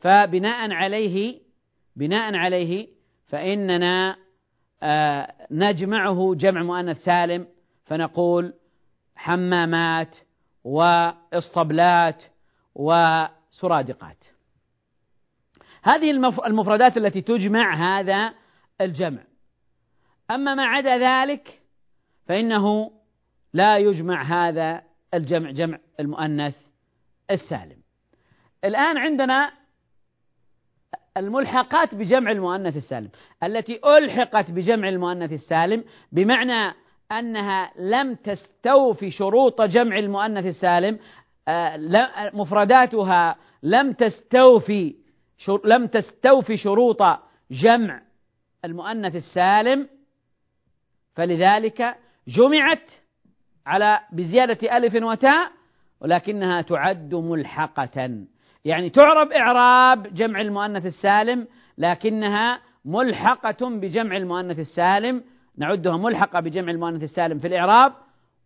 فبناء 0.00 0.72
عليه 0.72 1.40
بناء 1.96 2.34
عليه 2.34 2.88
فإننا 3.26 4.16
آه، 4.82 5.34
نجمعه 5.50 6.34
جمع 6.34 6.62
مؤنث 6.62 6.96
سالم 7.04 7.46
فنقول 7.84 8.54
حمامات 9.16 10.16
واسطبلات 10.64 12.22
وسرادقات. 12.74 14.24
هذه 15.82 16.10
المفردات 16.46 16.96
التي 16.96 17.20
تجمع 17.20 17.74
هذا 17.74 18.34
الجمع. 18.80 19.22
أما 20.30 20.54
ما 20.54 20.64
عدا 20.64 20.98
ذلك 20.98 21.60
فإنه 22.26 22.90
لا 23.52 23.78
يجمع 23.78 24.22
هذا 24.22 24.82
الجمع 25.14 25.50
جمع 25.50 25.78
المؤنث 26.00 26.56
السالم. 27.30 27.76
الآن 28.64 28.98
عندنا 28.98 29.52
الملحقات 31.16 31.94
بجمع 31.94 32.30
المؤنث 32.30 32.76
السالم. 32.76 33.10
التي 33.42 33.80
ألحقت 33.98 34.50
بجمع 34.50 34.88
المؤنث 34.88 35.32
السالم 35.32 35.84
بمعنى 36.12 36.74
أنها 37.12 37.72
لم 37.78 38.14
تستوفي 38.14 39.10
شروط 39.10 39.62
جمع 39.62 39.98
المؤنث 39.98 40.46
السالم 40.46 40.98
آه، 41.48 41.76
مفرداتها 42.34 43.36
لم 43.62 43.92
تستوفي 43.92 44.94
لم 45.64 45.86
تستوفي 45.86 46.56
شروط 46.56 47.02
جمع 47.50 48.02
المؤنث 48.64 49.16
السالم 49.16 49.88
فلذلك 51.14 51.96
جمعت 52.28 52.90
على 53.66 54.00
بزيادة 54.12 54.76
ألف 54.76 54.94
وتاء 55.02 55.50
ولكنها 56.00 56.62
تعد 56.62 57.14
ملحقة. 57.14 58.24
يعني 58.64 58.90
تعرب 58.90 59.32
إعراب 59.32 60.14
جمع 60.14 60.40
المؤنث 60.40 60.86
السالم 60.86 61.46
لكنها 61.78 62.60
ملحقة 62.84 63.70
بجمع 63.70 64.16
المؤنث 64.16 64.58
السالم. 64.58 65.24
نعدها 65.58 65.96
ملحقة 65.96 66.40
بجمع 66.40 66.70
المؤنث 66.70 67.02
السالم 67.02 67.38
في 67.38 67.46
الإعراب 67.46 67.92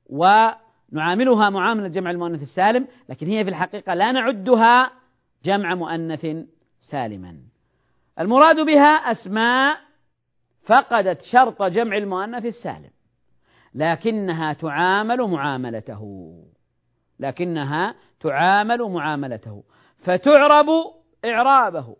ونعاملها 0.06 1.50
معاملة 1.50 1.88
جمع 1.88 2.10
المؤنث 2.10 2.42
السالم 2.42 2.86
لكن 3.08 3.26
هي 3.26 3.44
في 3.44 3.50
الحقيقة 3.50 3.94
لا 3.94 4.12
نعدها 4.12 4.90
جمع 5.44 5.74
مؤنث 5.74 6.26
سالما. 6.80 7.36
المراد 8.20 8.60
بها 8.60 9.12
أسماء 9.12 9.87
فقدت 10.68 11.22
شرط 11.22 11.62
جمع 11.62 11.96
المؤنث 11.96 12.44
السالم 12.44 12.90
لكنها 13.74 14.52
تعامل 14.52 15.22
معاملته. 15.22 16.32
لكنها 17.20 17.94
تعامل 18.20 18.82
معاملته. 18.82 19.64
فتعرب 19.98 20.66
إعرابه. 21.24 21.96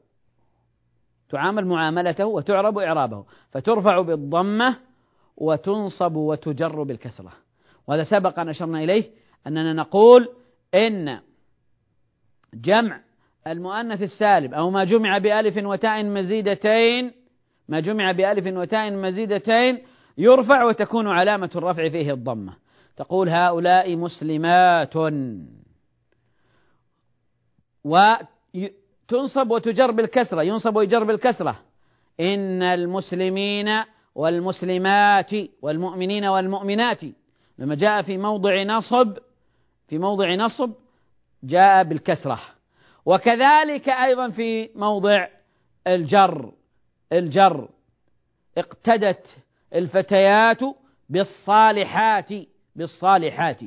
تعامل 1.29 1.67
معاملته 1.67 2.27
وتعرب 2.27 2.79
إعرابه. 2.79 3.25
فترفع 3.51 4.01
بالضمة 4.01 4.77
وتنصب 5.37 6.17
وتجر 6.17 6.83
بالكسرة. 6.83 7.33
وهذا 7.87 8.05
سبق 8.05 8.39
أن 8.39 8.49
أشرنا 8.49 8.79
إليه 8.85 9.11
أننا 9.47 9.73
نقول 9.73 10.29
إن 10.75 11.21
جمع 12.55 13.01
المؤنث 13.47 14.03
السالم 14.03 14.55
أو 14.55 14.71
ما 14.71 14.85
جمع 14.85 15.19
بألف 15.19 15.57
وتاء 15.57 16.05
مزيدتين 16.05 17.18
ما 17.69 17.81
جمع 17.81 18.13
بألف 18.13 18.47
وتاء 18.47 18.91
مزيدتين 18.91 19.79
يرفع 20.19 20.65
وتكون 20.65 21.09
علامة 21.09 21.51
الرفع 21.57 21.89
فيه 21.89 22.13
الضمة. 22.13 22.57
تقول 22.97 23.29
هؤلاء 23.29 23.97
مسلمات. 23.97 24.95
وتنصب 27.85 29.51
وتجر 29.51 29.91
بالكسرة. 29.91 30.43
ينصب 30.43 30.77
ويجر 30.77 31.05
بالكسرة. 31.05 31.59
إن 32.21 32.63
المسلمين 32.63 33.83
والمسلمات 34.15 35.31
والمؤمنين 35.63 36.25
والمؤمنات. 36.25 37.01
لما 37.59 37.75
جاء 37.75 38.03
في 38.03 38.19
موضع 38.19 38.63
نصب 38.63 39.19
في 39.89 39.99
موضع 39.99 40.35
نصب 40.35 40.73
جاء 41.43 41.85
بالكسرة. 41.85 42.41
وكذلك 43.07 43.89
أيضا 43.89 44.29
في 44.29 44.71
موضع 44.75 45.27
الجر. 45.87 46.53
الجر 47.13 47.69
اقتدت 48.59 49.27
الفتيات 49.75 50.61
بالصالحات 51.09 52.29
بالصالحات 52.77 53.61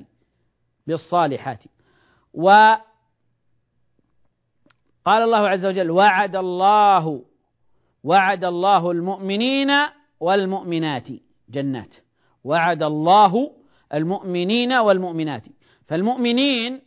بالصالحات. 0.88 1.64
و 2.34 2.50
قال 5.06 5.24
الله 5.24 5.50
عز 5.50 5.66
وجل 5.66 5.92
وعد 5.92 6.36
الله 6.36 7.26
وعد 8.04 8.44
الله 8.44 8.92
المؤمنين 8.92 9.72
والمؤمنات. 10.20 11.08
جنات. 11.50 11.96
وعد 12.44 12.84
الله 12.84 13.52
المؤمنين 13.94 14.74
والمؤمنات. 14.74 15.46
فالمؤمنين 15.88 16.82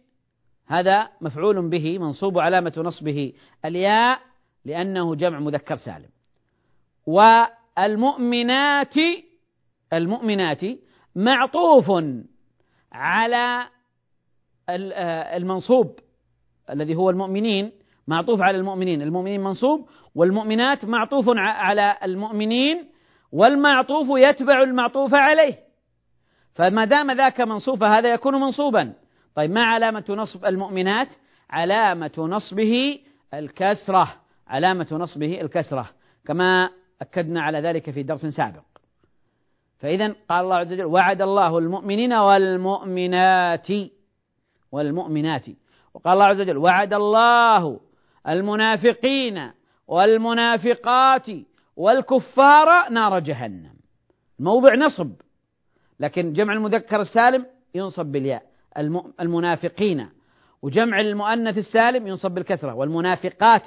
هذا 0.66 1.08
مفعول 1.20 1.68
به 1.68 1.98
منصوب 1.98 2.38
علامة 2.38 2.72
نصبه 2.76 3.32
الياء 3.64 4.20
لأنه 4.64 5.14
جمع 5.14 5.38
مذكر 5.38 5.76
سالم. 5.76 6.13
والمؤمنات 7.06 8.94
المؤمنات 9.92 10.60
معطوف 11.14 11.92
على 12.92 13.68
المنصوب 15.36 15.98
الذي 16.70 16.94
هو 16.94 17.10
المؤمنين 17.10 17.72
معطوف 18.06 18.40
على 18.40 18.58
المؤمنين 18.58 19.02
المؤمنين 19.02 19.40
منصوب 19.40 19.88
والمؤمنات 20.14 20.84
معطوف 20.84 21.24
على 21.38 21.96
المؤمنين 22.02 22.90
والمعطوف 23.32 24.06
يتبع 24.10 24.62
المعطوف 24.62 25.14
عليه. 25.14 25.58
فما 26.54 26.84
دام 26.84 27.10
ذاك 27.10 27.40
منصوب 27.40 27.78
فهذا 27.80 28.14
يكون 28.14 28.34
منصوبا. 28.34 28.92
طيب 29.34 29.50
ما 29.50 29.64
علامة 29.64 30.04
نصب 30.08 30.44
المؤمنات؟ 30.44 31.08
علامة 31.50 32.12
نصبه 32.18 33.00
الكسرة 33.34 34.14
علامة 34.46 34.86
نصبه 34.92 35.40
الكسرة. 35.40 35.90
كما 36.26 36.70
أكدنا 37.04 37.42
على 37.42 37.60
ذلك 37.60 37.90
في 37.90 38.02
درس 38.02 38.26
سابق. 38.26 38.62
فإذا 39.78 40.14
قال 40.28 40.44
الله 40.44 40.56
عز 40.56 40.72
وجل 40.72 40.84
وعد 40.84 41.22
الله 41.22 41.58
المؤمنين 41.58 42.12
والمؤمنات 42.12 43.68
والمؤمنات. 44.72 45.46
وقال 45.94 46.12
الله 46.12 46.24
عز 46.24 46.40
وجل 46.40 46.58
وعد 46.58 46.94
الله 46.94 47.80
المنافقين 48.28 49.50
والمنافقات 49.88 51.26
والكفار 51.76 52.88
نار 52.90 53.18
جهنم. 53.18 53.74
موضع 54.38 54.74
نصب. 54.74 55.12
لكن 56.00 56.32
جمع 56.32 56.52
المذكر 56.52 57.00
السالم 57.00 57.46
ينصب 57.74 58.06
بالياء. 58.06 58.42
المنافقين. 59.20 60.08
وجمع 60.62 61.00
المؤنث 61.00 61.58
السالم 61.58 62.06
ينصب 62.06 62.30
بالكسرة. 62.30 62.74
والمنافقات. 62.74 63.66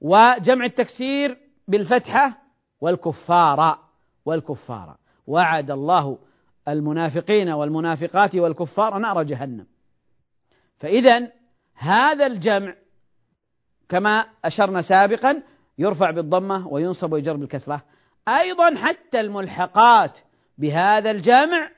وجمع 0.00 0.64
التكسير 0.64 1.38
بالفتحة 1.68 2.43
والكفار 2.84 3.78
والكفار. 4.24 4.96
وعد 5.26 5.70
الله 5.70 6.18
المنافقين 6.68 7.48
والمنافقات 7.48 8.34
والكفار 8.34 8.98
نار 8.98 9.22
جهنم. 9.22 9.66
فإذا 10.78 11.32
هذا 11.74 12.26
الجمع 12.26 12.74
كما 13.88 14.26
أشرنا 14.44 14.82
سابقا 14.82 15.42
يرفع 15.78 16.10
بالضمة 16.10 16.68
وينصب 16.68 17.12
ويجر 17.12 17.36
بالكسرة 17.36 17.82
أيضا 18.28 18.74
حتى 18.74 19.20
الملحقات 19.20 20.18
بهذا 20.58 21.10
الجمع 21.10 21.70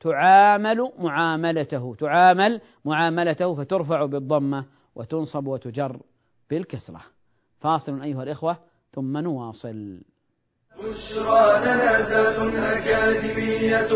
تعامل 0.00 0.92
معاملته 0.98 1.94
تعامل 1.98 2.60
معاملته 2.84 3.54
فترفع 3.54 4.04
بالضمة 4.04 4.64
وتنصب 4.94 5.46
وتجر 5.46 6.00
بالكسرة. 6.50 7.00
فاصل 7.60 8.02
أيها 8.02 8.22
الإخوة 8.22 8.56
ثم 8.92 9.16
نواصل. 9.16 10.00
بشرى 10.78 11.60
لنا 11.64 12.02
أكاديمية 12.56 13.88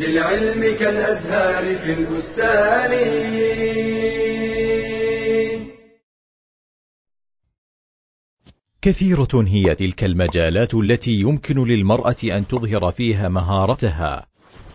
للعلم 0.00 0.76
كالأزهار 0.78 1.78
في 1.78 1.92
البستان. 1.92 2.92
كثيرة 8.82 9.28
هي 9.34 9.74
تلك 9.74 10.04
المجالات 10.04 10.74
التي 10.74 11.10
يمكن 11.10 11.64
للمرأة 11.64 12.16
أن 12.24 12.46
تظهر 12.46 12.92
فيها 12.92 13.28
مهارتها 13.28 14.26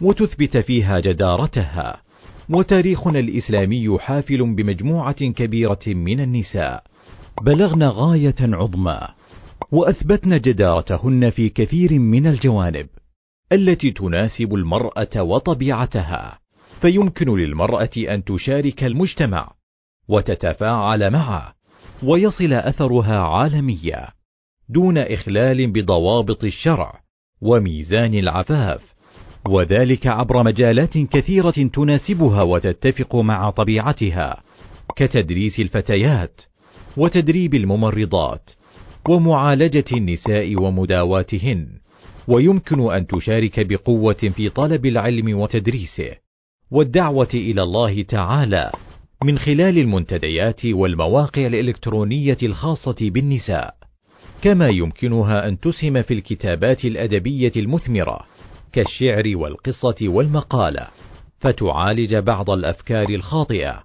وتثبت 0.01 0.57
فيها 0.57 0.99
جدارتها 0.99 2.01
وتاريخنا 2.49 3.19
الإسلامي 3.19 3.97
حافل 3.99 4.55
بمجموعة 4.55 5.25
كبيرة 5.31 5.85
من 5.87 6.19
النساء. 6.19 6.83
بلغن 7.41 7.83
غاية 7.83 8.35
عظمى. 8.41 9.07
وأثبتن 9.71 10.39
جدارتهن 10.39 11.29
في 11.29 11.49
كثير 11.49 11.99
من 11.99 12.27
الجوانب 12.27 12.87
التي 13.51 13.91
تناسب 13.91 14.55
المرأة 14.55 15.21
وطبيعتها 15.21 16.39
فيمكن 16.81 17.35
للمرأة 17.35 17.89
أن 17.97 18.23
تشارك 18.23 18.83
المجتمع 18.83 19.51
وتتفاعل 20.07 21.11
معه 21.11 21.53
ويصل 22.03 22.53
أثرها 22.53 23.19
عالميا 23.19 24.07
دون 24.69 24.97
إخلال 24.97 25.71
بضوابط 25.71 26.43
الشرع 26.43 27.01
وميزان 27.41 28.13
العفاف 28.13 28.95
وذلك 29.47 30.07
عبر 30.07 30.43
مجالات 30.43 30.97
كثيرة 30.97 31.69
تناسبها 31.73 32.41
وتتفق 32.41 33.15
مع 33.15 33.49
طبيعتها 33.49 34.43
كتدريس 34.95 35.59
الفتيات 35.59 36.41
وتدريب 36.97 37.55
الممرضات 37.55 38.49
ومعالجة 39.09 39.85
النساء 39.93 40.63
ومداواتهن 40.63 41.67
ويمكن 42.27 42.91
أن 42.91 43.07
تشارك 43.07 43.67
بقوة 43.67 44.13
في 44.13 44.49
طلب 44.49 44.85
العلم 44.85 45.39
وتدريسه 45.39 46.11
والدعوة 46.71 47.29
إلى 47.33 47.63
الله 47.63 48.01
تعالى 48.01 48.71
من 49.23 49.37
خلال 49.39 49.77
المنتديات 49.77 50.65
والمواقع 50.65 51.47
الإلكترونية 51.47 52.37
الخاصة 52.43 52.95
بالنساء 53.01 53.75
كما 54.41 54.69
يمكنها 54.69 55.47
أن 55.47 55.59
تسهم 55.59 56.01
في 56.01 56.13
الكتابات 56.13 56.85
الأدبية 56.85 57.51
المثمرة 57.55 58.19
كالشعر 58.73 59.23
والقصة 59.35 59.95
والمقالة 60.01 60.87
فتعالج 61.39 62.15
بعض 62.15 62.49
الأفكار 62.49 63.09
الخاطئة 63.09 63.83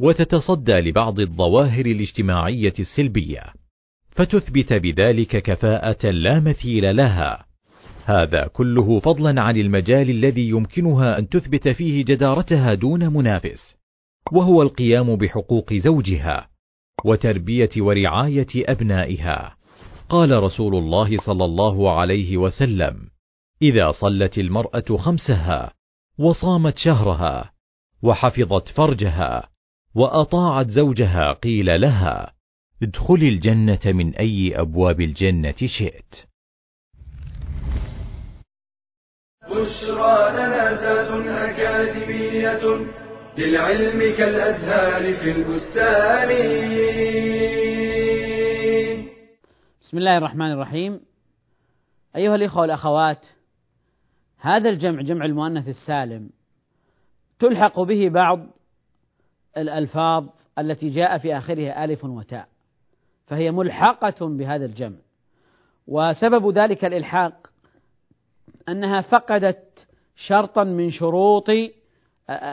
وتتصدى 0.00 0.72
لبعض 0.72 1.20
الظواهر 1.20 1.86
الاجتماعية 1.86 2.74
السلبية. 2.78 3.59
فتثبت 4.20 4.72
بذلك 4.72 5.42
كفاءة 5.42 6.10
لا 6.10 6.40
مثيل 6.40 6.96
لها. 6.96 7.46
هذا 8.04 8.46
كله 8.46 9.00
فضلا 9.00 9.42
عن 9.42 9.56
المجال 9.56 10.10
الذي 10.10 10.48
يمكنها 10.48 11.18
أن 11.18 11.28
تثبت 11.28 11.68
فيه 11.68 12.04
جدارتها 12.04 12.74
دون 12.74 13.12
منافس 13.12 13.76
وهو 14.32 14.62
القيام 14.62 15.16
بحقوق 15.16 15.74
زوجها 15.74 16.48
وتربية 17.04 17.70
ورعاية 17.76 18.46
أبنائها. 18.56 19.56
قال 20.08 20.42
رسول 20.42 20.74
الله 20.74 21.16
صلى 21.16 21.44
الله 21.44 21.92
عليه 21.92 22.36
وسلم 22.36 22.96
إذا 23.62 23.90
صلت 23.90 24.38
المرأة 24.38 24.96
خمسها 24.96 25.72
وصامت 26.18 26.76
شهرها 26.76 27.52
وحفظت 28.02 28.68
فرجها 28.68 29.48
وأطاعت 29.94 30.70
زوجها 30.70 31.32
قيل 31.32 31.80
لها 31.80 32.39
ادخلي 32.82 33.28
الجنة 33.28 33.80
من 33.84 34.14
أي 34.14 34.60
أبواب 34.60 35.00
الجنة 35.00 35.54
شئت. 35.78 36.14
بشرى 39.42 40.30
لنا 40.32 40.80
ذات 40.80 41.26
أكاديمية 41.26 42.86
للعلم 43.38 44.16
كالأزهار 44.16 45.16
في 45.16 45.30
البستان. 45.30 46.28
بسم 49.82 49.98
الله 49.98 50.18
الرحمن 50.18 50.52
الرحيم. 50.52 51.00
أيها 52.16 52.34
الإخوة 52.34 52.60
والأخوات 52.60 53.26
هذا 54.38 54.70
الجمع 54.70 55.02
جمع 55.02 55.24
المؤنث 55.24 55.68
السالم. 55.68 56.30
تلحق 57.38 57.80
به 57.80 58.08
بعض 58.08 58.46
الألفاظ 59.56 60.26
التي 60.58 60.88
جاء 60.88 61.18
في 61.18 61.38
آخرها 61.38 61.84
ألف 61.84 62.04
وتاء. 62.04 62.48
فهي 63.30 63.50
ملحقة 63.50 64.26
بهذا 64.28 64.64
الجمع. 64.64 64.96
وسبب 65.86 66.50
ذلك 66.58 66.84
الإلحاق 66.84 67.50
أنها 68.68 69.00
فقدت 69.00 69.86
شرطا 70.16 70.64
من 70.64 70.90
شروط 70.90 71.50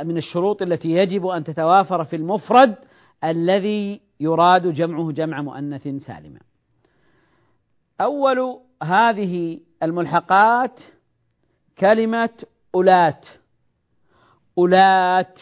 من 0.03 0.17
الشروط 0.17 0.61
التي 0.61 0.89
يجب 0.89 1.25
أن 1.25 1.43
تتوافر 1.43 2.03
في 2.03 2.15
المفرد 2.15 2.75
الذي 3.23 4.01
يراد 4.19 4.67
جمعه 4.67 5.11
جمع 5.11 5.41
مؤنث 5.41 5.87
سالما. 5.87 6.39
أول 8.01 8.59
هذه 8.83 9.59
الملحقات 9.83 10.79
كلمة 11.77 12.29
أولات. 12.75 13.25
أولات. 14.57 15.39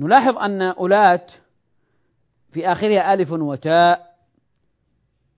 نلاحظ 0.00 0.38
أن 0.38 0.62
أولات 0.62 1.32
في 2.52 2.72
آخرها 2.72 3.14
ألف 3.14 3.32
وتاء 3.32 4.12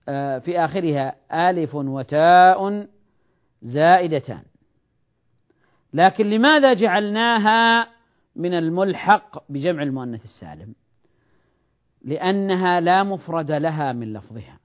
آه، 0.09 0.39
في 0.39 0.59
آخرها 0.59 1.15
ألف 1.49 1.75
وتاء 1.75 2.87
زائدتان. 3.61 4.43
لكن 5.93 6.29
لماذا 6.29 6.73
جعلناها 6.73 7.87
من 8.35 8.53
الملحق 8.53 9.51
بجمع 9.51 9.83
المؤنث 9.83 10.23
السالم؟ 10.23 10.75
لأنها 12.01 12.79
لا 12.79 13.03
مفرد 13.03 13.51
لها 13.51 13.93
من 13.93 14.13
لفظها. 14.13 14.59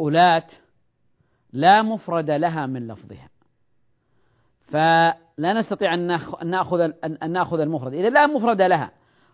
أولات 0.00 0.52
لا 1.52 1.82
مفرد 1.82 2.30
لها 2.30 2.66
من 2.66 2.88
لفظها. 2.88 3.28
فلا 4.66 5.52
نستطيع 5.60 5.94
أن 5.94 6.06
نأخذ 6.44 6.90
أن 7.22 7.30
نأخذ 7.30 7.60
المفرد. 7.60 7.94
إذا 7.94 8.10
لا 8.10 8.26
مفرد 8.26 8.62
لها 8.62 8.90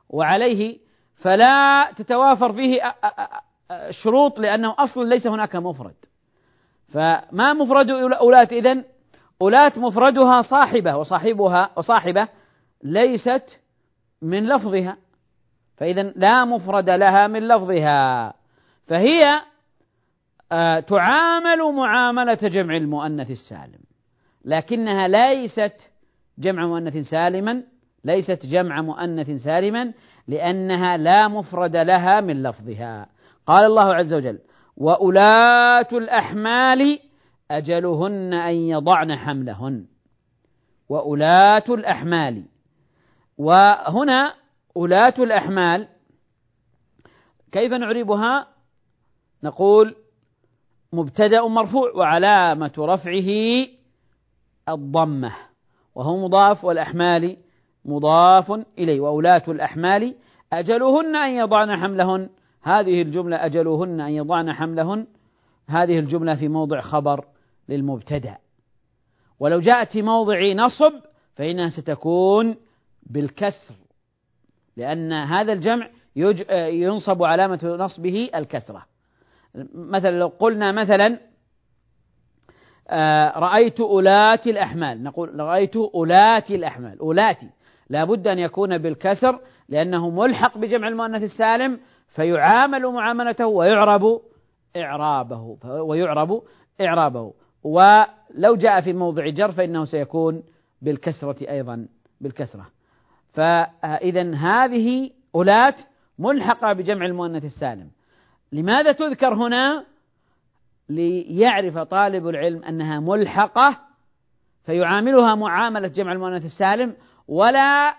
وعليه 0.09 0.90
فلا 1.23 1.93
تتوافر 1.97 2.53
فيه 2.53 2.95
شروط 3.91 4.39
لأنه 4.39 4.75
أصلا 4.79 5.09
ليس 5.09 5.27
هناك 5.27 5.57
مفرد. 5.57 5.95
فما 6.89 7.53
مفرد 7.53 7.91
أولاة 7.91 8.49
إذن 8.53 8.85
أولاة 9.43 9.73
مفردها 9.77 10.43
صاحبة 10.43 10.97
وصاحبها 10.97 11.71
وصاحبة 11.77 12.29
ليست 12.85 13.61
من 14.23 14.47
لفظها. 14.47 14.97
فإذا 15.77 16.03
لا 16.03 16.45
مفرد 16.45 16.91
لها 16.91 17.27
من 17.27 17.49
لفظها. 17.49 18.33
فهي 18.87 19.41
آه، 20.53 20.81
تعامل 20.81 21.73
معاملة 21.77 22.39
جمع 22.43 22.77
المؤنث 22.77 23.31
السالم. 23.31 23.81
لكنها 24.45 25.09
ليست 25.09 25.91
جمع 26.39 26.67
مؤنث 26.67 26.97
سالما 26.97 27.63
ليست 28.05 28.47
جمع 28.47 28.83
مؤنث 28.83 29.31
سالما 29.31 29.93
لأنها 30.29 30.97
لا 30.97 31.29
مفرد 31.29 31.77
لها 31.77 32.21
من 32.21 32.43
لفظها. 32.43 33.07
قال 33.47 33.65
الله 33.65 33.95
عز 33.95 34.15
وجل 34.15 34.39
وأولاة 34.77 35.89
الأحمال 35.93 36.99
أجلهن 37.51 38.35
أن 38.35 38.55
يضعن 38.55 39.17
حملهن. 39.17 39.87
وأولاة 40.89 41.65
الأحمال. 41.69 42.45
وهنا 43.39 44.35
أولاة 44.77 45.15
الأحمال 45.19 45.89
كيف 47.53 47.73
نعربها؟ 47.73 48.47
نقول 49.45 49.97
مبتدأ 50.93 51.47
مرفوع 51.47 51.93
وعلامة 51.97 52.73
رفعه 52.79 53.31
الضمة 54.69 55.33
وهو 55.95 56.25
مضاف 56.25 56.65
والأحمال 56.65 57.37
مضاف 57.85 58.53
إليه 58.79 59.01
وأولاة 59.01 59.43
الأحمال 59.49 60.15
أجلهن 60.53 61.17
أن 61.17 61.31
يضعن 61.31 61.77
حملهن. 61.77 62.29
هذه 62.63 63.03
الجملة 63.03 63.47
أجلهن 63.47 64.01
أن 64.01 64.13
يضعن 64.13 64.53
حملهن. 64.53 65.07
هذه 65.69 65.99
الجملة 65.99 66.35
في 66.35 66.49
موضع 66.49 66.81
خبر 66.81 67.25
للمبتدأ. 67.69 68.37
ولو 69.41 69.61
جاءت 69.61 69.91
في 69.91 70.03
موضع 70.03 70.53
نصب 70.53 70.93
فإنها 71.37 71.69
ستكون 71.69 72.57
بالكسر 73.03 73.75
لأن 74.77 75.13
هذا 75.13 75.53
الجمع 75.53 75.89
ينصب 76.71 77.23
علامة 77.23 77.61
نصبه 77.65 78.31
الكسرة. 78.35 78.87
مثلا 79.75 80.19
لو 80.19 80.27
قلنا 80.29 80.73
مثلا 80.73 81.19
آه، 82.89 83.39
رأيت 83.39 83.81
أولات 83.81 84.47
الأحمال 84.47 85.03
نقول 85.03 85.41
رأيت 85.41 85.77
أولات 85.77 86.51
الأحمال 86.51 86.99
أولاتي. 86.99 87.51
لا 87.91 88.05
بد 88.05 88.29
أن 88.29 88.39
يكون 88.39 88.79
بالكسر 88.79 89.41
لأنه 89.69 90.11
ملحق 90.11 90.59
بجمع 90.59 90.89
المؤنث 90.89 91.23
السالم 91.23 91.81
فيعامل 92.09 92.87
معاملته 92.87 93.47
ويعرب 93.47 94.21
إعرابه 94.77 95.59
ويعرب 95.65 96.43
إعرابه. 96.81 97.33
ولو 97.65 98.57
جاء 98.57 98.81
في 98.81 98.93
موضع 98.93 99.29
جر 99.29 99.53
فإنه 99.53 99.85
سيكون 99.85 100.43
بالكسرة 100.83 101.51
أيضا 101.51 101.89
بالكسرة. 102.21 102.67
فإذا 103.33 104.35
هذه 104.35 105.11
أولات 105.35 105.81
ملحقة 106.19 106.73
بجمع 106.73 107.07
المؤنث 107.07 107.45
السالم. 107.45 107.91
لماذا 108.53 108.93
تذكر 108.93 109.35
هنا؟ 109.35 109.85
ليعرف 110.89 111.79
طالب 111.79 112.29
العلم 112.29 112.65
أنها 112.65 113.01
ملحقة 113.01 113.79
فيعاملها 114.65 115.35
معاملة 115.35 115.89
جمع 115.89 116.13
المؤنث 116.13 116.45
السالم 116.45 116.95
ولا 117.29 117.95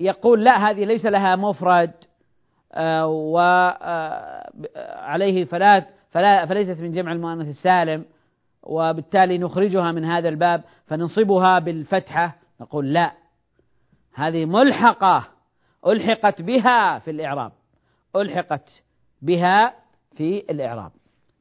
يقول 0.00 0.44
لا 0.44 0.70
هذه 0.70 0.84
ليس 0.84 1.06
لها 1.06 1.36
مفرد 1.36 1.92
آه، 2.72 3.06
وعليه 3.06 4.68
آه، 5.52 5.86
فلا 6.10 6.46
فليست 6.46 6.80
من 6.80 6.92
جمع 6.92 7.12
المؤنث 7.12 7.48
السالم 7.48 8.04
وبالتالي 8.62 9.38
نخرجها 9.38 9.92
من 9.92 10.04
هذا 10.04 10.28
الباب 10.28 10.64
فننصبها 10.86 11.58
بالفتحة. 11.58 12.36
نقول 12.60 12.92
لا 12.92 13.12
هذه 14.14 14.44
ملحقة 14.44 15.28
ألحقت 15.86 16.42
بها 16.42 16.98
في 16.98 17.10
الإعراب 17.10 17.52
ألحقت 18.16 18.82
بها 19.22 19.74
في 20.16 20.38
الإعراب. 20.50 20.92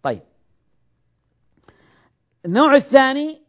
طيب 0.04 0.22
النوع 2.46 2.76
الثاني 2.76 3.42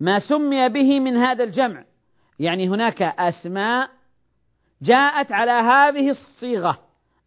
ما 0.00 0.18
سمي 0.18 0.68
به 0.68 1.00
من 1.00 1.16
هذا 1.16 1.44
الجمع. 1.44 1.84
يعني 2.38 2.68
هناك 2.68 3.02
أسماء 3.02 3.90
جاءت 4.82 5.32
على 5.32 5.50
هذه 5.50 6.10
الصيغة 6.10 6.78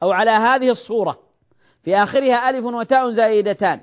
أو 0.04 0.12
على 0.12 0.32
هذه 0.32 0.70
الصورة. 0.70 1.20
في 1.84 1.96
آخرها 1.96 2.50
ألف 2.50 2.66
وتاء 2.66 3.12
زائدتان. 3.12 3.82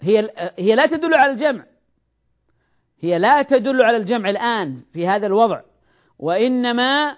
هي 0.00 0.30
هي 0.58 0.74
لا 0.74 0.86
تدل 0.86 1.14
على 1.14 1.32
الجمع. 1.32 1.64
هي 3.00 3.18
لا 3.18 3.42
تدل 3.42 3.82
على 3.82 3.96
الجمع 3.96 4.30
الآن 4.30 4.82
في 4.92 5.08
هذا 5.08 5.26
الوضع. 5.26 5.60
وإنما 6.18 7.16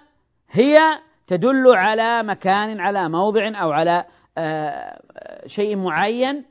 هي 0.51 0.79
تدل 1.27 1.75
على 1.75 2.23
مكان 2.23 2.79
على 2.79 3.09
موضع 3.09 3.61
أو 3.61 3.71
على 3.71 4.05
آه، 4.37 5.01
شيء 5.47 5.75
معين 5.75 6.45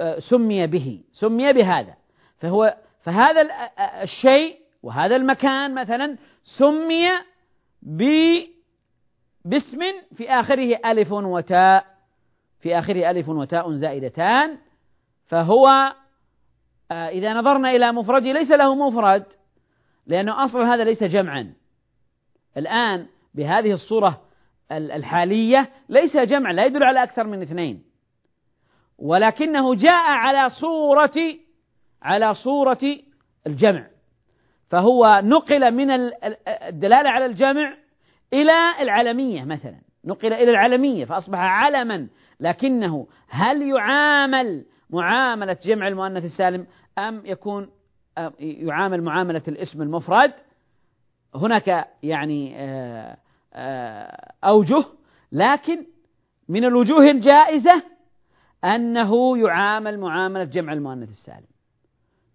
آه، 0.00 0.18
سمي 0.18 0.66
به. 0.66 1.04
سمي 1.12 1.52
بهذا. 1.52 1.94
فهو 2.38 2.76
فهذا 3.04 3.48
الشيء 4.02 4.58
وهذا 4.82 5.16
المكان 5.16 5.74
مثلا 5.74 6.16
سمي 6.58 7.08
ب 7.82 8.02
باسم 9.44 9.78
في 10.16 10.30
آخره 10.30 10.80
ألف 10.84 11.12
وتاء 11.12 11.84
في 12.60 12.78
آخره 12.78 13.10
ألف 13.10 13.28
وتاء 13.28 13.72
زائدتان 13.72 14.58
فهو 15.26 15.94
إذا 16.92 17.32
نظرنا 17.34 17.70
إلى 17.70 17.92
مفرده 17.92 18.32
ليس 18.32 18.50
له 18.50 18.74
مفرد 18.74 19.24
لأنه 20.06 20.44
أصلا 20.44 20.74
هذا 20.74 20.84
ليس 20.84 21.04
جمعا. 21.04 21.54
الآن 22.56 23.06
بهذه 23.34 23.72
الصورة 23.72 24.20
الحالية 24.72 25.70
ليس 25.88 26.16
جمع 26.16 26.50
لا 26.50 26.64
يدل 26.64 26.82
على 26.82 27.02
أكثر 27.02 27.26
من 27.26 27.42
اثنين. 27.42 27.84
ولكنه 28.98 29.74
جاء 29.74 30.10
على 30.10 30.50
صورة 30.50 31.14
على 32.04 32.34
صورة 32.34 32.98
الجمع. 33.46 33.86
فهو 34.70 35.20
نقل 35.24 35.74
من 35.74 35.90
الدلالة 36.48 37.10
على 37.10 37.26
الجمع 37.26 37.74
إلى 38.32 38.52
العلمية 38.80 39.44
مثلا. 39.44 39.80
نقل 40.04 40.32
إلى 40.32 40.50
العلمية 40.50 41.04
فأصبح 41.04 41.38
علما. 41.38 42.08
لكنه 42.40 43.06
هل 43.28 43.62
يعامل 43.62 44.64
معاملة 44.90 45.58
جمع 45.64 45.88
المؤنث 45.88 46.24
السالم 46.24 46.66
أم 46.98 47.22
يكون 47.26 47.70
يعامل 48.40 49.02
معاملة 49.02 49.42
الاسم 49.48 49.82
المفرد؟ 49.82 50.32
هناك 51.34 51.88
يعني 52.02 52.54
آه، 52.56 53.16
آه، 53.54 54.32
أوجه 54.44 54.84
لكن 55.32 55.86
من 56.48 56.64
الوجوه 56.64 57.10
الجائزة 57.10 57.82
أنه 58.64 59.38
يعامل 59.38 60.00
معاملة 60.00 60.44
جمع 60.44 60.72
المؤنث 60.72 61.08
السالم. 61.08 61.53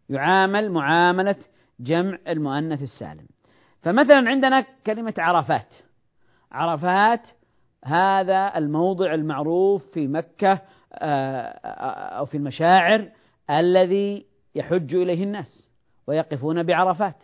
يعامل 0.09 0.71
معاملة 0.71 1.35
جمع 1.79 2.17
المؤنث 2.27 2.81
السالم. 2.81 3.27
فمثلا 3.81 4.29
عندنا 4.29 4.65
كلمة 4.85 5.13
عرفات. 5.17 5.75
عرفات 6.51 7.27
هذا 7.85 8.57
الموضع 8.57 9.13
المعروف 9.13 9.91
في 9.91 10.07
مكة 10.07 10.61
آه، 10.93 11.43
أو 12.17 12.25
في 12.25 12.37
المشاعر 12.37 13.11
الذي 13.49 14.25
يحج 14.55 14.95
إليه 14.95 15.23
الناس 15.23 15.69
ويقفون 16.07 16.63
بعرفات. 16.63 17.23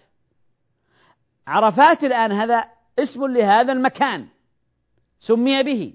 عرفات 1.48 2.04
الآن 2.04 2.32
هذا 2.32 2.65
اسم 3.00 3.26
لهذا 3.26 3.74
المكان 3.74 4.28
سمي 5.19 5.63
به 5.63 5.93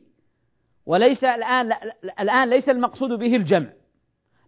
وليس 0.86 1.24
الآن 1.24 1.72
الآن 2.20 2.50
ليس 2.50 2.68
المقصود 2.68 3.18
به 3.18 3.36
الجمع. 3.36 3.72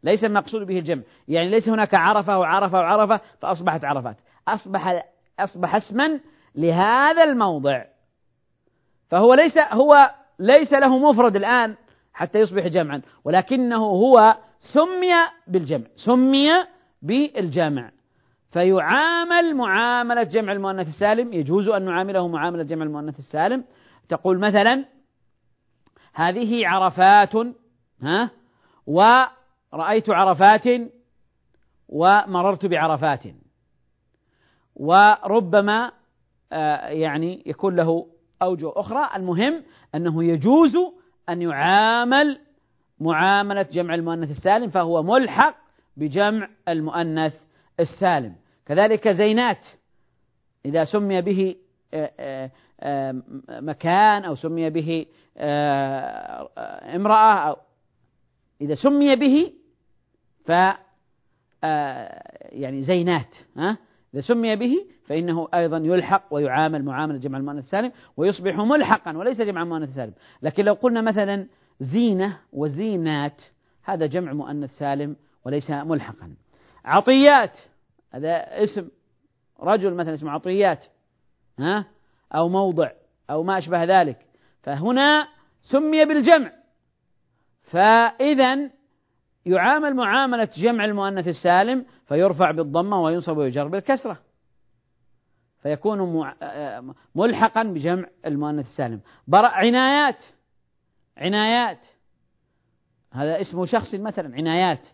ليس 0.03 0.25
المقصود 0.25 0.67
به 0.67 0.79
الجمع. 0.79 1.03
يعني 1.29 1.51
ليس 1.51 1.69
هناك 1.69 1.95
عرفة 1.95 2.39
وعرفة 2.39 2.79
وعرفة 2.79 3.21
فأصبحت 3.41 3.85
عرفات. 3.85 4.17
أصبح 4.49 5.05
أصبح 5.41 5.75
اسما 5.75 6.21
لهذا 6.55 7.25
الموضع. 7.25 7.85
فهو 9.09 9.35
ليس 9.35 9.59
هو 9.59 10.11
ليس 10.39 10.73
له 10.73 10.99
مفرد 10.99 11.37
الآن 11.37 11.77
حتى 12.13 12.39
يصبح 12.39 12.67
جمعا 12.67 13.03
ولكنه 13.25 13.85
هو 13.85 14.37
سمي 14.75 15.13
بالجمع 15.47 15.87
سمي 15.97 16.49
بالجمع. 17.03 17.91
فيعامل 18.53 19.57
معاملة 19.57 20.23
جمع 20.23 20.53
المؤنث 20.53 20.89
السالم 20.89 21.33
يجوز 21.33 21.69
أن 21.69 21.85
نعامله 21.85 22.29
معاملة 22.29 22.63
جمع 22.63 22.83
المؤنث 22.83 23.19
السالم. 23.19 23.65
تقول 24.09 24.39
مثلا 24.39 24.85
هذه 26.15 26.69
عرفات 26.69 27.35
ها 28.03 28.31
ورأيت 29.73 30.11
عرفات 30.11 30.65
ومررت 31.89 32.67
بعرفات. 32.67 33.25
وربما 34.77 35.93
آه، 36.53 36.87
يعني 36.87 37.43
يكون 37.47 37.77
له 37.77 38.07
أوجه 38.43 38.73
أخرى. 38.77 39.09
المهم 39.17 39.63
أنه 39.95 40.25
يجوز 40.25 40.77
أن 41.29 41.43
يعامل 41.43 42.39
معاملة 43.01 43.63
جمع 43.63 43.95
المؤنث 43.95 44.31
السالم 44.31 44.71
فهو 44.71 45.03
ملحق 45.03 45.55
بجمع 45.97 46.49
المؤنث 46.69 47.35
السالم. 47.81 48.35
كذلك 48.67 49.09
زينات. 49.09 49.67
إذا 50.67 50.85
سمي 50.85 51.21
به 51.21 51.57
آه، 51.95 52.51
آه، 52.81 53.23
مكان 53.49 54.25
أو 54.25 54.35
سمي 54.35 54.71
به 54.71 55.07
امرأة 56.95 57.49
أو 57.49 57.57
إذا 58.61 58.75
سمي 58.75 59.17
به 59.17 59.53
ف 60.45 60.53
يعني 62.53 62.83
زينات 62.83 63.37
ها؟ 63.57 63.79
إذا 64.15 64.21
سمي 64.21 64.57
به 64.57 64.87
فإنه 65.07 65.49
أيضا 65.55 65.79
يلحق 65.79 66.25
ويعامل 66.31 66.85
معاملة 66.85 67.19
جمع 67.19 67.39
المؤنث 67.39 67.65
السالم 67.65 67.93
ويصبح 68.17 68.57
ملحقا 68.57 69.17
وليس 69.19 69.41
جمع 69.41 69.63
المؤنث 69.63 69.89
السالم. 69.89 70.13
لكن 70.43 70.65
لو 70.65 70.75
قلنا 70.75 71.01
مثلا 71.01 71.47
زينة 71.81 72.39
وزينات 72.53 73.43
هذا 73.85 74.07
جمع 74.07 74.33
مؤنث 74.33 74.71
سالم 74.71 75.17
وليس 75.45 75.71
ملحقا. 75.71 76.35
عطيات 76.85 77.59
هذا 78.15 78.63
اسم 78.63 78.89
رجل 79.61 79.95
مثلا 79.95 80.15
اسمه 80.15 80.31
عطيات 80.31 80.85
ها؟ 81.59 81.87
أو 82.35 82.49
موضع 82.49 82.91
أو 83.31 83.43
ما 83.43 83.59
أشبه 83.59 83.85
ذلك. 83.85 84.27
فهنا 84.63 85.29
سمي 85.63 86.05
بالجمع. 86.05 86.53
فإذا 87.63 88.71
يعامل 89.47 89.95
معاملة 89.97 90.49
جمع 90.57 90.85
المؤنث 90.85 91.29
السالم 91.29 91.87
فيرفع 92.07 92.51
بالضمة 92.51 93.03
وينصب 93.03 93.37
ويجر 93.37 93.69
بالكسرة. 93.69 94.19
فيكون 95.63 96.33
ملحقا 97.15 97.63
بجمع 97.63 98.09
المؤنث 98.27 98.67
السالم. 98.67 99.01
عنايات. 99.33 100.25
عنايات. 101.17 101.87
هذا 103.13 103.41
اسم 103.41 103.67
شخص 103.67 103.95
مثلا 103.95 104.35
عنايات. 104.35 104.87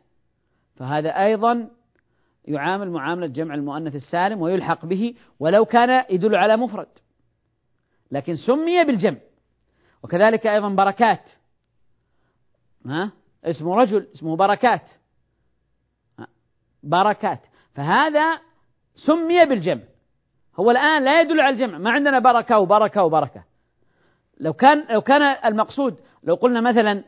فهذا 0.76 1.24
أيضا 1.24 1.70
يعامل 2.44 2.90
معاملة 2.90 3.26
جمع 3.26 3.54
المؤنث 3.54 3.94
السالم 3.94 4.42
ويلحق 4.42 4.86
به 4.86 5.14
ولو 5.40 5.64
كان 5.64 6.04
يدل 6.10 6.36
على 6.36 6.56
مفرد. 6.56 6.88
لكن 8.10 8.36
سمي 8.36 8.84
بالجمع. 8.84 9.18
وكذلك 10.02 10.46
أيضا 10.46 10.68
بركات. 10.68 11.28
ها؟ 12.86 13.12
اسمه 13.44 13.76
رجل 13.76 14.06
اسمه 14.14 14.36
بركات. 14.36 14.90
بركات. 16.82 17.46
فهذا 17.74 18.38
سمي 18.94 19.44
بالجمع. 19.46 19.82
هو 20.60 20.70
الآن 20.70 21.04
لا 21.04 21.20
يدل 21.20 21.40
على 21.40 21.52
الجمع. 21.54 21.78
ما 21.78 21.90
عندنا 21.90 22.18
بركة 22.18 22.58
وبركة 22.58 23.02
وبركة. 23.02 23.44
لو 24.40 24.52
كان 24.52 24.84
لو 24.90 25.00
كان 25.00 25.22
المقصود 25.22 26.00
لو 26.22 26.34
قلنا 26.34 26.60
مثلا 26.60 27.04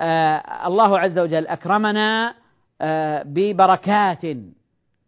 آه 0.00 0.66
الله 0.66 0.98
عز 0.98 1.18
وجل 1.18 1.46
أكرمنا 1.46 2.34
آه 2.80 3.22
ببركات 3.26 4.22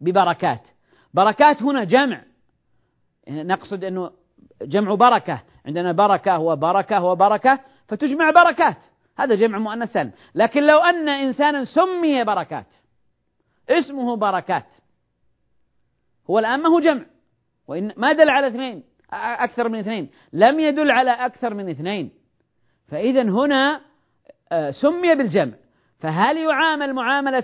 ببركات. 0.01 0.67
بركات 1.13 1.63
هنا 1.63 1.83
جمع. 1.83 2.21
نقصد 3.29 3.83
أنه 3.83 4.11
جمع 4.61 4.95
بركة. 4.95 5.41
عندنا 5.65 5.91
بركة 5.91 6.39
وبركة 6.39 7.03
وبركة 7.03 7.59
فتجمع 7.87 8.31
بركات. 8.31 8.77
هذا 9.17 9.35
جمع 9.35 9.57
مؤنث 9.57 9.91
سالم 9.91 10.11
لكن 10.35 10.63
لو 10.63 10.77
أن 10.77 11.09
إنسانا 11.09 11.63
سمي 11.63 12.23
بركات 12.23 12.73
اسمه 13.69 14.15
بركات 14.15 14.65
هو 16.29 16.39
الآن 16.39 16.61
ما 16.61 16.69
هو 16.69 16.79
جمع. 16.79 17.05
وإن 17.67 17.93
ما 17.97 18.13
دل 18.13 18.29
على 18.29 18.47
اثنين 18.47 18.83
أكثر 19.13 19.69
من 19.69 19.79
اثنين. 19.79 20.09
لم 20.33 20.59
يدل 20.59 20.91
على 20.91 21.11
أكثر 21.11 21.53
من 21.53 21.69
اثنين. 21.69 22.11
فإذا 22.87 23.21
هنا 23.21 23.81
آه، 24.51 24.71
سمي 24.71 25.15
بالجمع. 25.15 25.53
فهل 25.99 26.37
يعامل 26.37 26.93
معاملة 26.93 27.43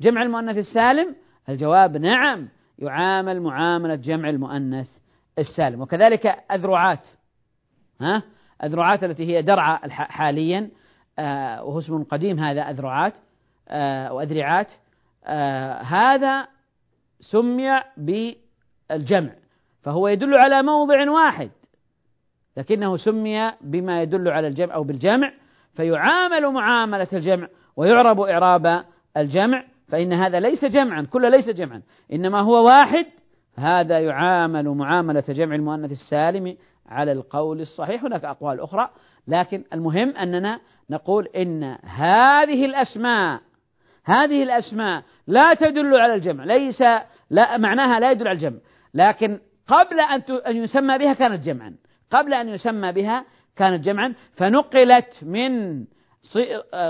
جمع 0.00 0.22
المؤنث 0.22 0.56
السالم؟ 0.56 1.16
الجواب 1.48 1.96
نعم 1.96 2.48
يعامل 2.78 3.40
معاملة 3.40 3.94
جمع 3.94 4.28
المؤنث 4.28 4.88
السالم. 5.38 5.80
وكذلك 5.80 6.26
أذرعات. 6.26 7.06
ها؟ 8.00 8.22
أذرعات 8.64 9.04
التي 9.04 9.26
هي 9.26 9.42
درعة 9.42 9.88
حاليا. 9.88 10.70
وهو 11.18 11.78
اسم 11.78 12.02
قديم 12.02 12.38
هذا 12.38 12.60
أذرعات 12.62 13.14
آه، 13.68 14.12
وأذرعات. 14.12 14.72
هذا 15.84 16.48
سمي 17.20 17.82
بالجمع 17.96 19.32
فهو 19.82 20.08
يدل 20.08 20.34
على 20.34 20.62
موضع 20.62 21.10
واحد 21.10 21.50
لكنه 22.56 22.96
سمي 22.96 23.52
بما 23.60 24.02
يدل 24.02 24.28
على 24.28 24.46
الجمع 24.46 24.74
أو 24.74 24.84
بالجمع 24.84 25.32
فيعامل 25.74 26.50
معاملة 26.50 27.08
الجمع 27.12 27.48
ويعرب 27.76 28.20
إعراب 28.20 28.84
الجمع 29.16 29.64
فإن 29.88 30.12
هذا 30.12 30.40
ليس 30.40 30.64
جمعا 30.64 31.02
كل 31.02 31.30
ليس 31.30 31.48
جمعا 31.48 31.82
إنما 32.12 32.40
هو 32.40 32.66
واحد. 32.66 33.06
هذا 33.56 34.00
يعامل 34.00 34.68
معاملة 34.68 35.24
جمع 35.28 35.54
المؤنث 35.54 35.92
السالم 35.92 36.56
على 36.86 37.12
القول 37.12 37.60
الصحيح. 37.60 38.04
هناك 38.04 38.24
أقوال 38.24 38.60
أخرى. 38.60 38.90
لكن 39.28 39.64
المهم 39.72 40.16
أننا 40.16 40.60
نقول 40.90 41.26
إن 41.26 41.76
هذه 41.84 42.64
الأسماء 42.64 43.40
هذه 44.04 44.42
الأسماء 44.42 45.02
لا 45.26 45.54
تدل 45.54 45.96
على 45.96 46.14
الجمع 46.14 46.44
ليس 46.44 46.82
لا 47.30 47.56
معناها 47.56 48.00
لا 48.00 48.10
يدل 48.10 48.28
على 48.28 48.36
الجمع 48.36 48.58
لكن 48.94 49.40
قبل 49.66 50.00
أن 50.00 50.22
أن 50.46 50.56
يسمى 50.56 50.98
بها 50.98 51.12
كانت 51.12 51.44
جمعا 51.44 51.74
قبل 52.10 52.34
أن 52.34 52.48
يسمى 52.48 52.92
بها 52.92 53.24
كانت 53.56 53.84
جمعا 53.84 54.14
فنقلت 54.36 55.18
من 55.22 55.84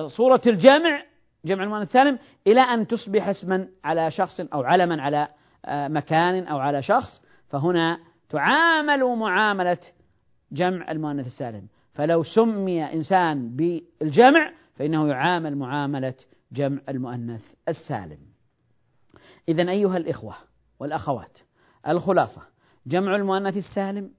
صورة 0.07 0.41
الجمع 0.47 1.03
جمع 1.45 1.65
المؤنث 1.65 1.89
السالم 1.89 2.19
إلى 2.47 2.61
أن 2.61 2.87
تصبح 2.87 3.29
اسما 3.29 3.69
على 3.85 4.11
شخص 4.11 4.41
أو 4.41 4.63
علما 4.63 5.03
على 5.03 5.29
آه، 5.65 5.89
مكان 5.89 6.47
أو 6.47 6.59
على 6.59 6.83
شخص 6.83 7.23
فهنا 7.49 7.99
تعامل 8.31 9.05
معاملة 9.05 9.79
جمع 10.53 10.91
المؤنث 10.91 11.27
السالم. 11.27 11.67
فلو 11.93 12.23
سمي 12.23 12.85
إنسان 12.85 13.57
بالجمع 13.57 14.53
فإنه 14.75 15.09
يعامل 15.09 15.57
معاملة 15.57 16.15
جمع 16.53 16.81
المؤنث 16.89 17.43
السالم. 17.69 18.19
إذا 19.49 19.71
أيها 19.71 19.97
الإخوة 19.97 20.35
والأخوات 20.81 21.39
الخلاصة 21.89 22.43
جمع 22.87 23.17
المؤنث 23.17 23.57
السالم 23.57 24.11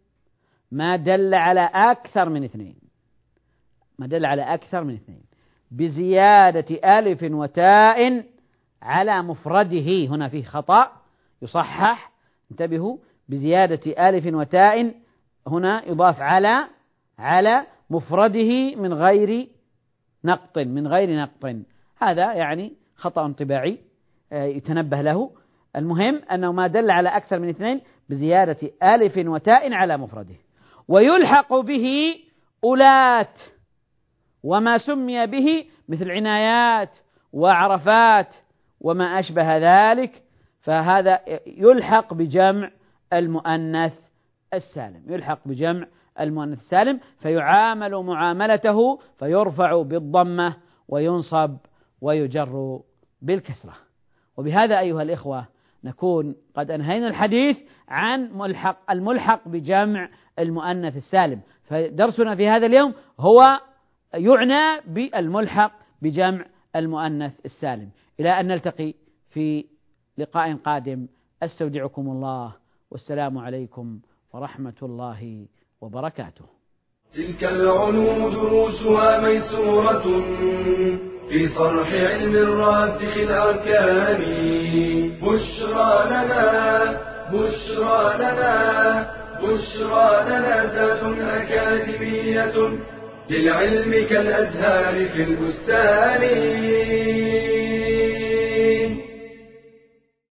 ما 0.72 0.96
دل 0.96 1.34
على 1.34 1.70
أكثر 1.74 2.30
من 2.30 2.44
اثنين. 2.44 2.76
ما 4.00 4.08
دل 4.08 4.26
على 4.26 4.42
أكثر 4.42 4.84
من 4.84 4.94
اثنين. 4.94 5.24
بزيادة 5.72 7.00
ألف 7.00 7.24
وتاء 7.24 8.26
على 8.82 9.22
مفرده. 9.22 10.06
هنا 10.06 10.28
فيه 10.28 10.44
خطأ 10.44 10.92
يصحح. 11.42 12.12
انتبهوا 12.52 12.98
بزيادة 13.30 14.10
ألف 14.10 14.26
وتاء 14.34 14.94
هنا 15.48 15.90
يضاف 15.90 16.22
على 16.22 16.68
على 17.20 17.66
مفرده 17.90 18.76
من 18.76 18.94
غير 18.94 19.48
نقط 20.24 20.58
من 20.58 20.88
غير 20.88 21.20
نقط. 21.22 21.56
هذا 22.02 22.34
يعني 22.34 22.74
خطأ 22.96 23.32
طباعي 23.32 23.80
آه، 24.32 24.44
يتنبه 24.44 25.02
له. 25.02 25.32
المهم 25.76 26.22
أنه 26.32 26.52
ما 26.52 26.68
دل 26.68 26.92
على 26.92 27.10
أكثر 27.10 27.40
من 27.40 27.50
اثنين 27.50 27.82
بزيادة 28.10 28.58
ألف 28.84 29.28
وتاء 29.28 29.74
على 29.74 29.98
مفرده. 29.98 30.36
ويلحق 30.88 31.56
به 31.56 32.16
أولات 32.64 33.42
وما 34.44 34.78
سمي 34.78 35.28
به 35.28 35.66
مثل 35.90 36.12
عنايات 36.12 36.98
وعرفات 37.34 38.36
وما 38.82 39.20
أشبه 39.20 39.58
ذلك. 39.58 40.24
فهذا 40.62 41.20
يلحق 41.48 42.14
بجمع 42.14 42.72
المؤنث 43.14 43.94
السالم 44.54 45.04
يلحق 45.08 45.40
بجمع 45.48 45.88
المؤنث 46.20 46.60
السالم 46.60 47.00
فيعامل 47.18 47.96
معاملته 47.96 48.98
فيرفع 49.20 49.82
بالضمة 49.82 50.56
وينصب 50.88 51.58
ويجر 52.02 52.80
بالكسرة. 53.22 53.74
وبهذا 54.38 54.80
أيها 54.80 55.02
الإخوة 55.02 55.48
نكون 55.84 56.36
قد 56.56 56.72
أنهينا 56.72 57.08
الحديث 57.08 57.58
عن 57.88 58.32
ملحق 58.34 58.92
الملحق 58.92 59.48
بجمع 59.48 60.10
المؤنث 60.40 60.96
السالم. 60.96 61.42
فدرسنا 61.64 62.36
في 62.36 62.48
هذا 62.48 62.66
اليوم 62.66 62.94
هو 63.20 63.60
يعنى 64.14 64.82
بالملحق 64.88 65.72
بجمع 66.02 66.46
المؤنث 66.76 67.46
السالم. 67.46 67.90
إلى 68.20 68.40
أن 68.40 68.48
نلتقي 68.48 68.94
في 69.30 69.66
لقاء 70.18 70.56
قادم. 70.56 71.08
أستودعكم 71.44 72.10
الله. 72.10 72.56
والسلام 72.92 73.38
عليكم 73.38 74.00
ورحمة 74.34 74.76
الله 74.84 75.48
وبركاته. 75.84 76.46
تلك 77.16 77.44
العلوم 77.44 78.34
دروسها 78.34 79.22
ميسورة 79.22 80.06
في 81.30 81.50
صرح 81.58 81.94
علم 81.94 82.36
الراسخ 82.36 83.18
الأركان. 83.18 84.22
بشرى 85.22 85.94
لنا 86.12 86.44
بشرى 87.34 88.14
لنا 88.20 88.56
بشرى 89.44 90.10
لنا 90.28 90.56
أكاديمية 91.42 92.56
للعلم 93.30 93.92
كالأزهار 94.10 94.96
في 95.10 95.24
البستان. 95.24 96.24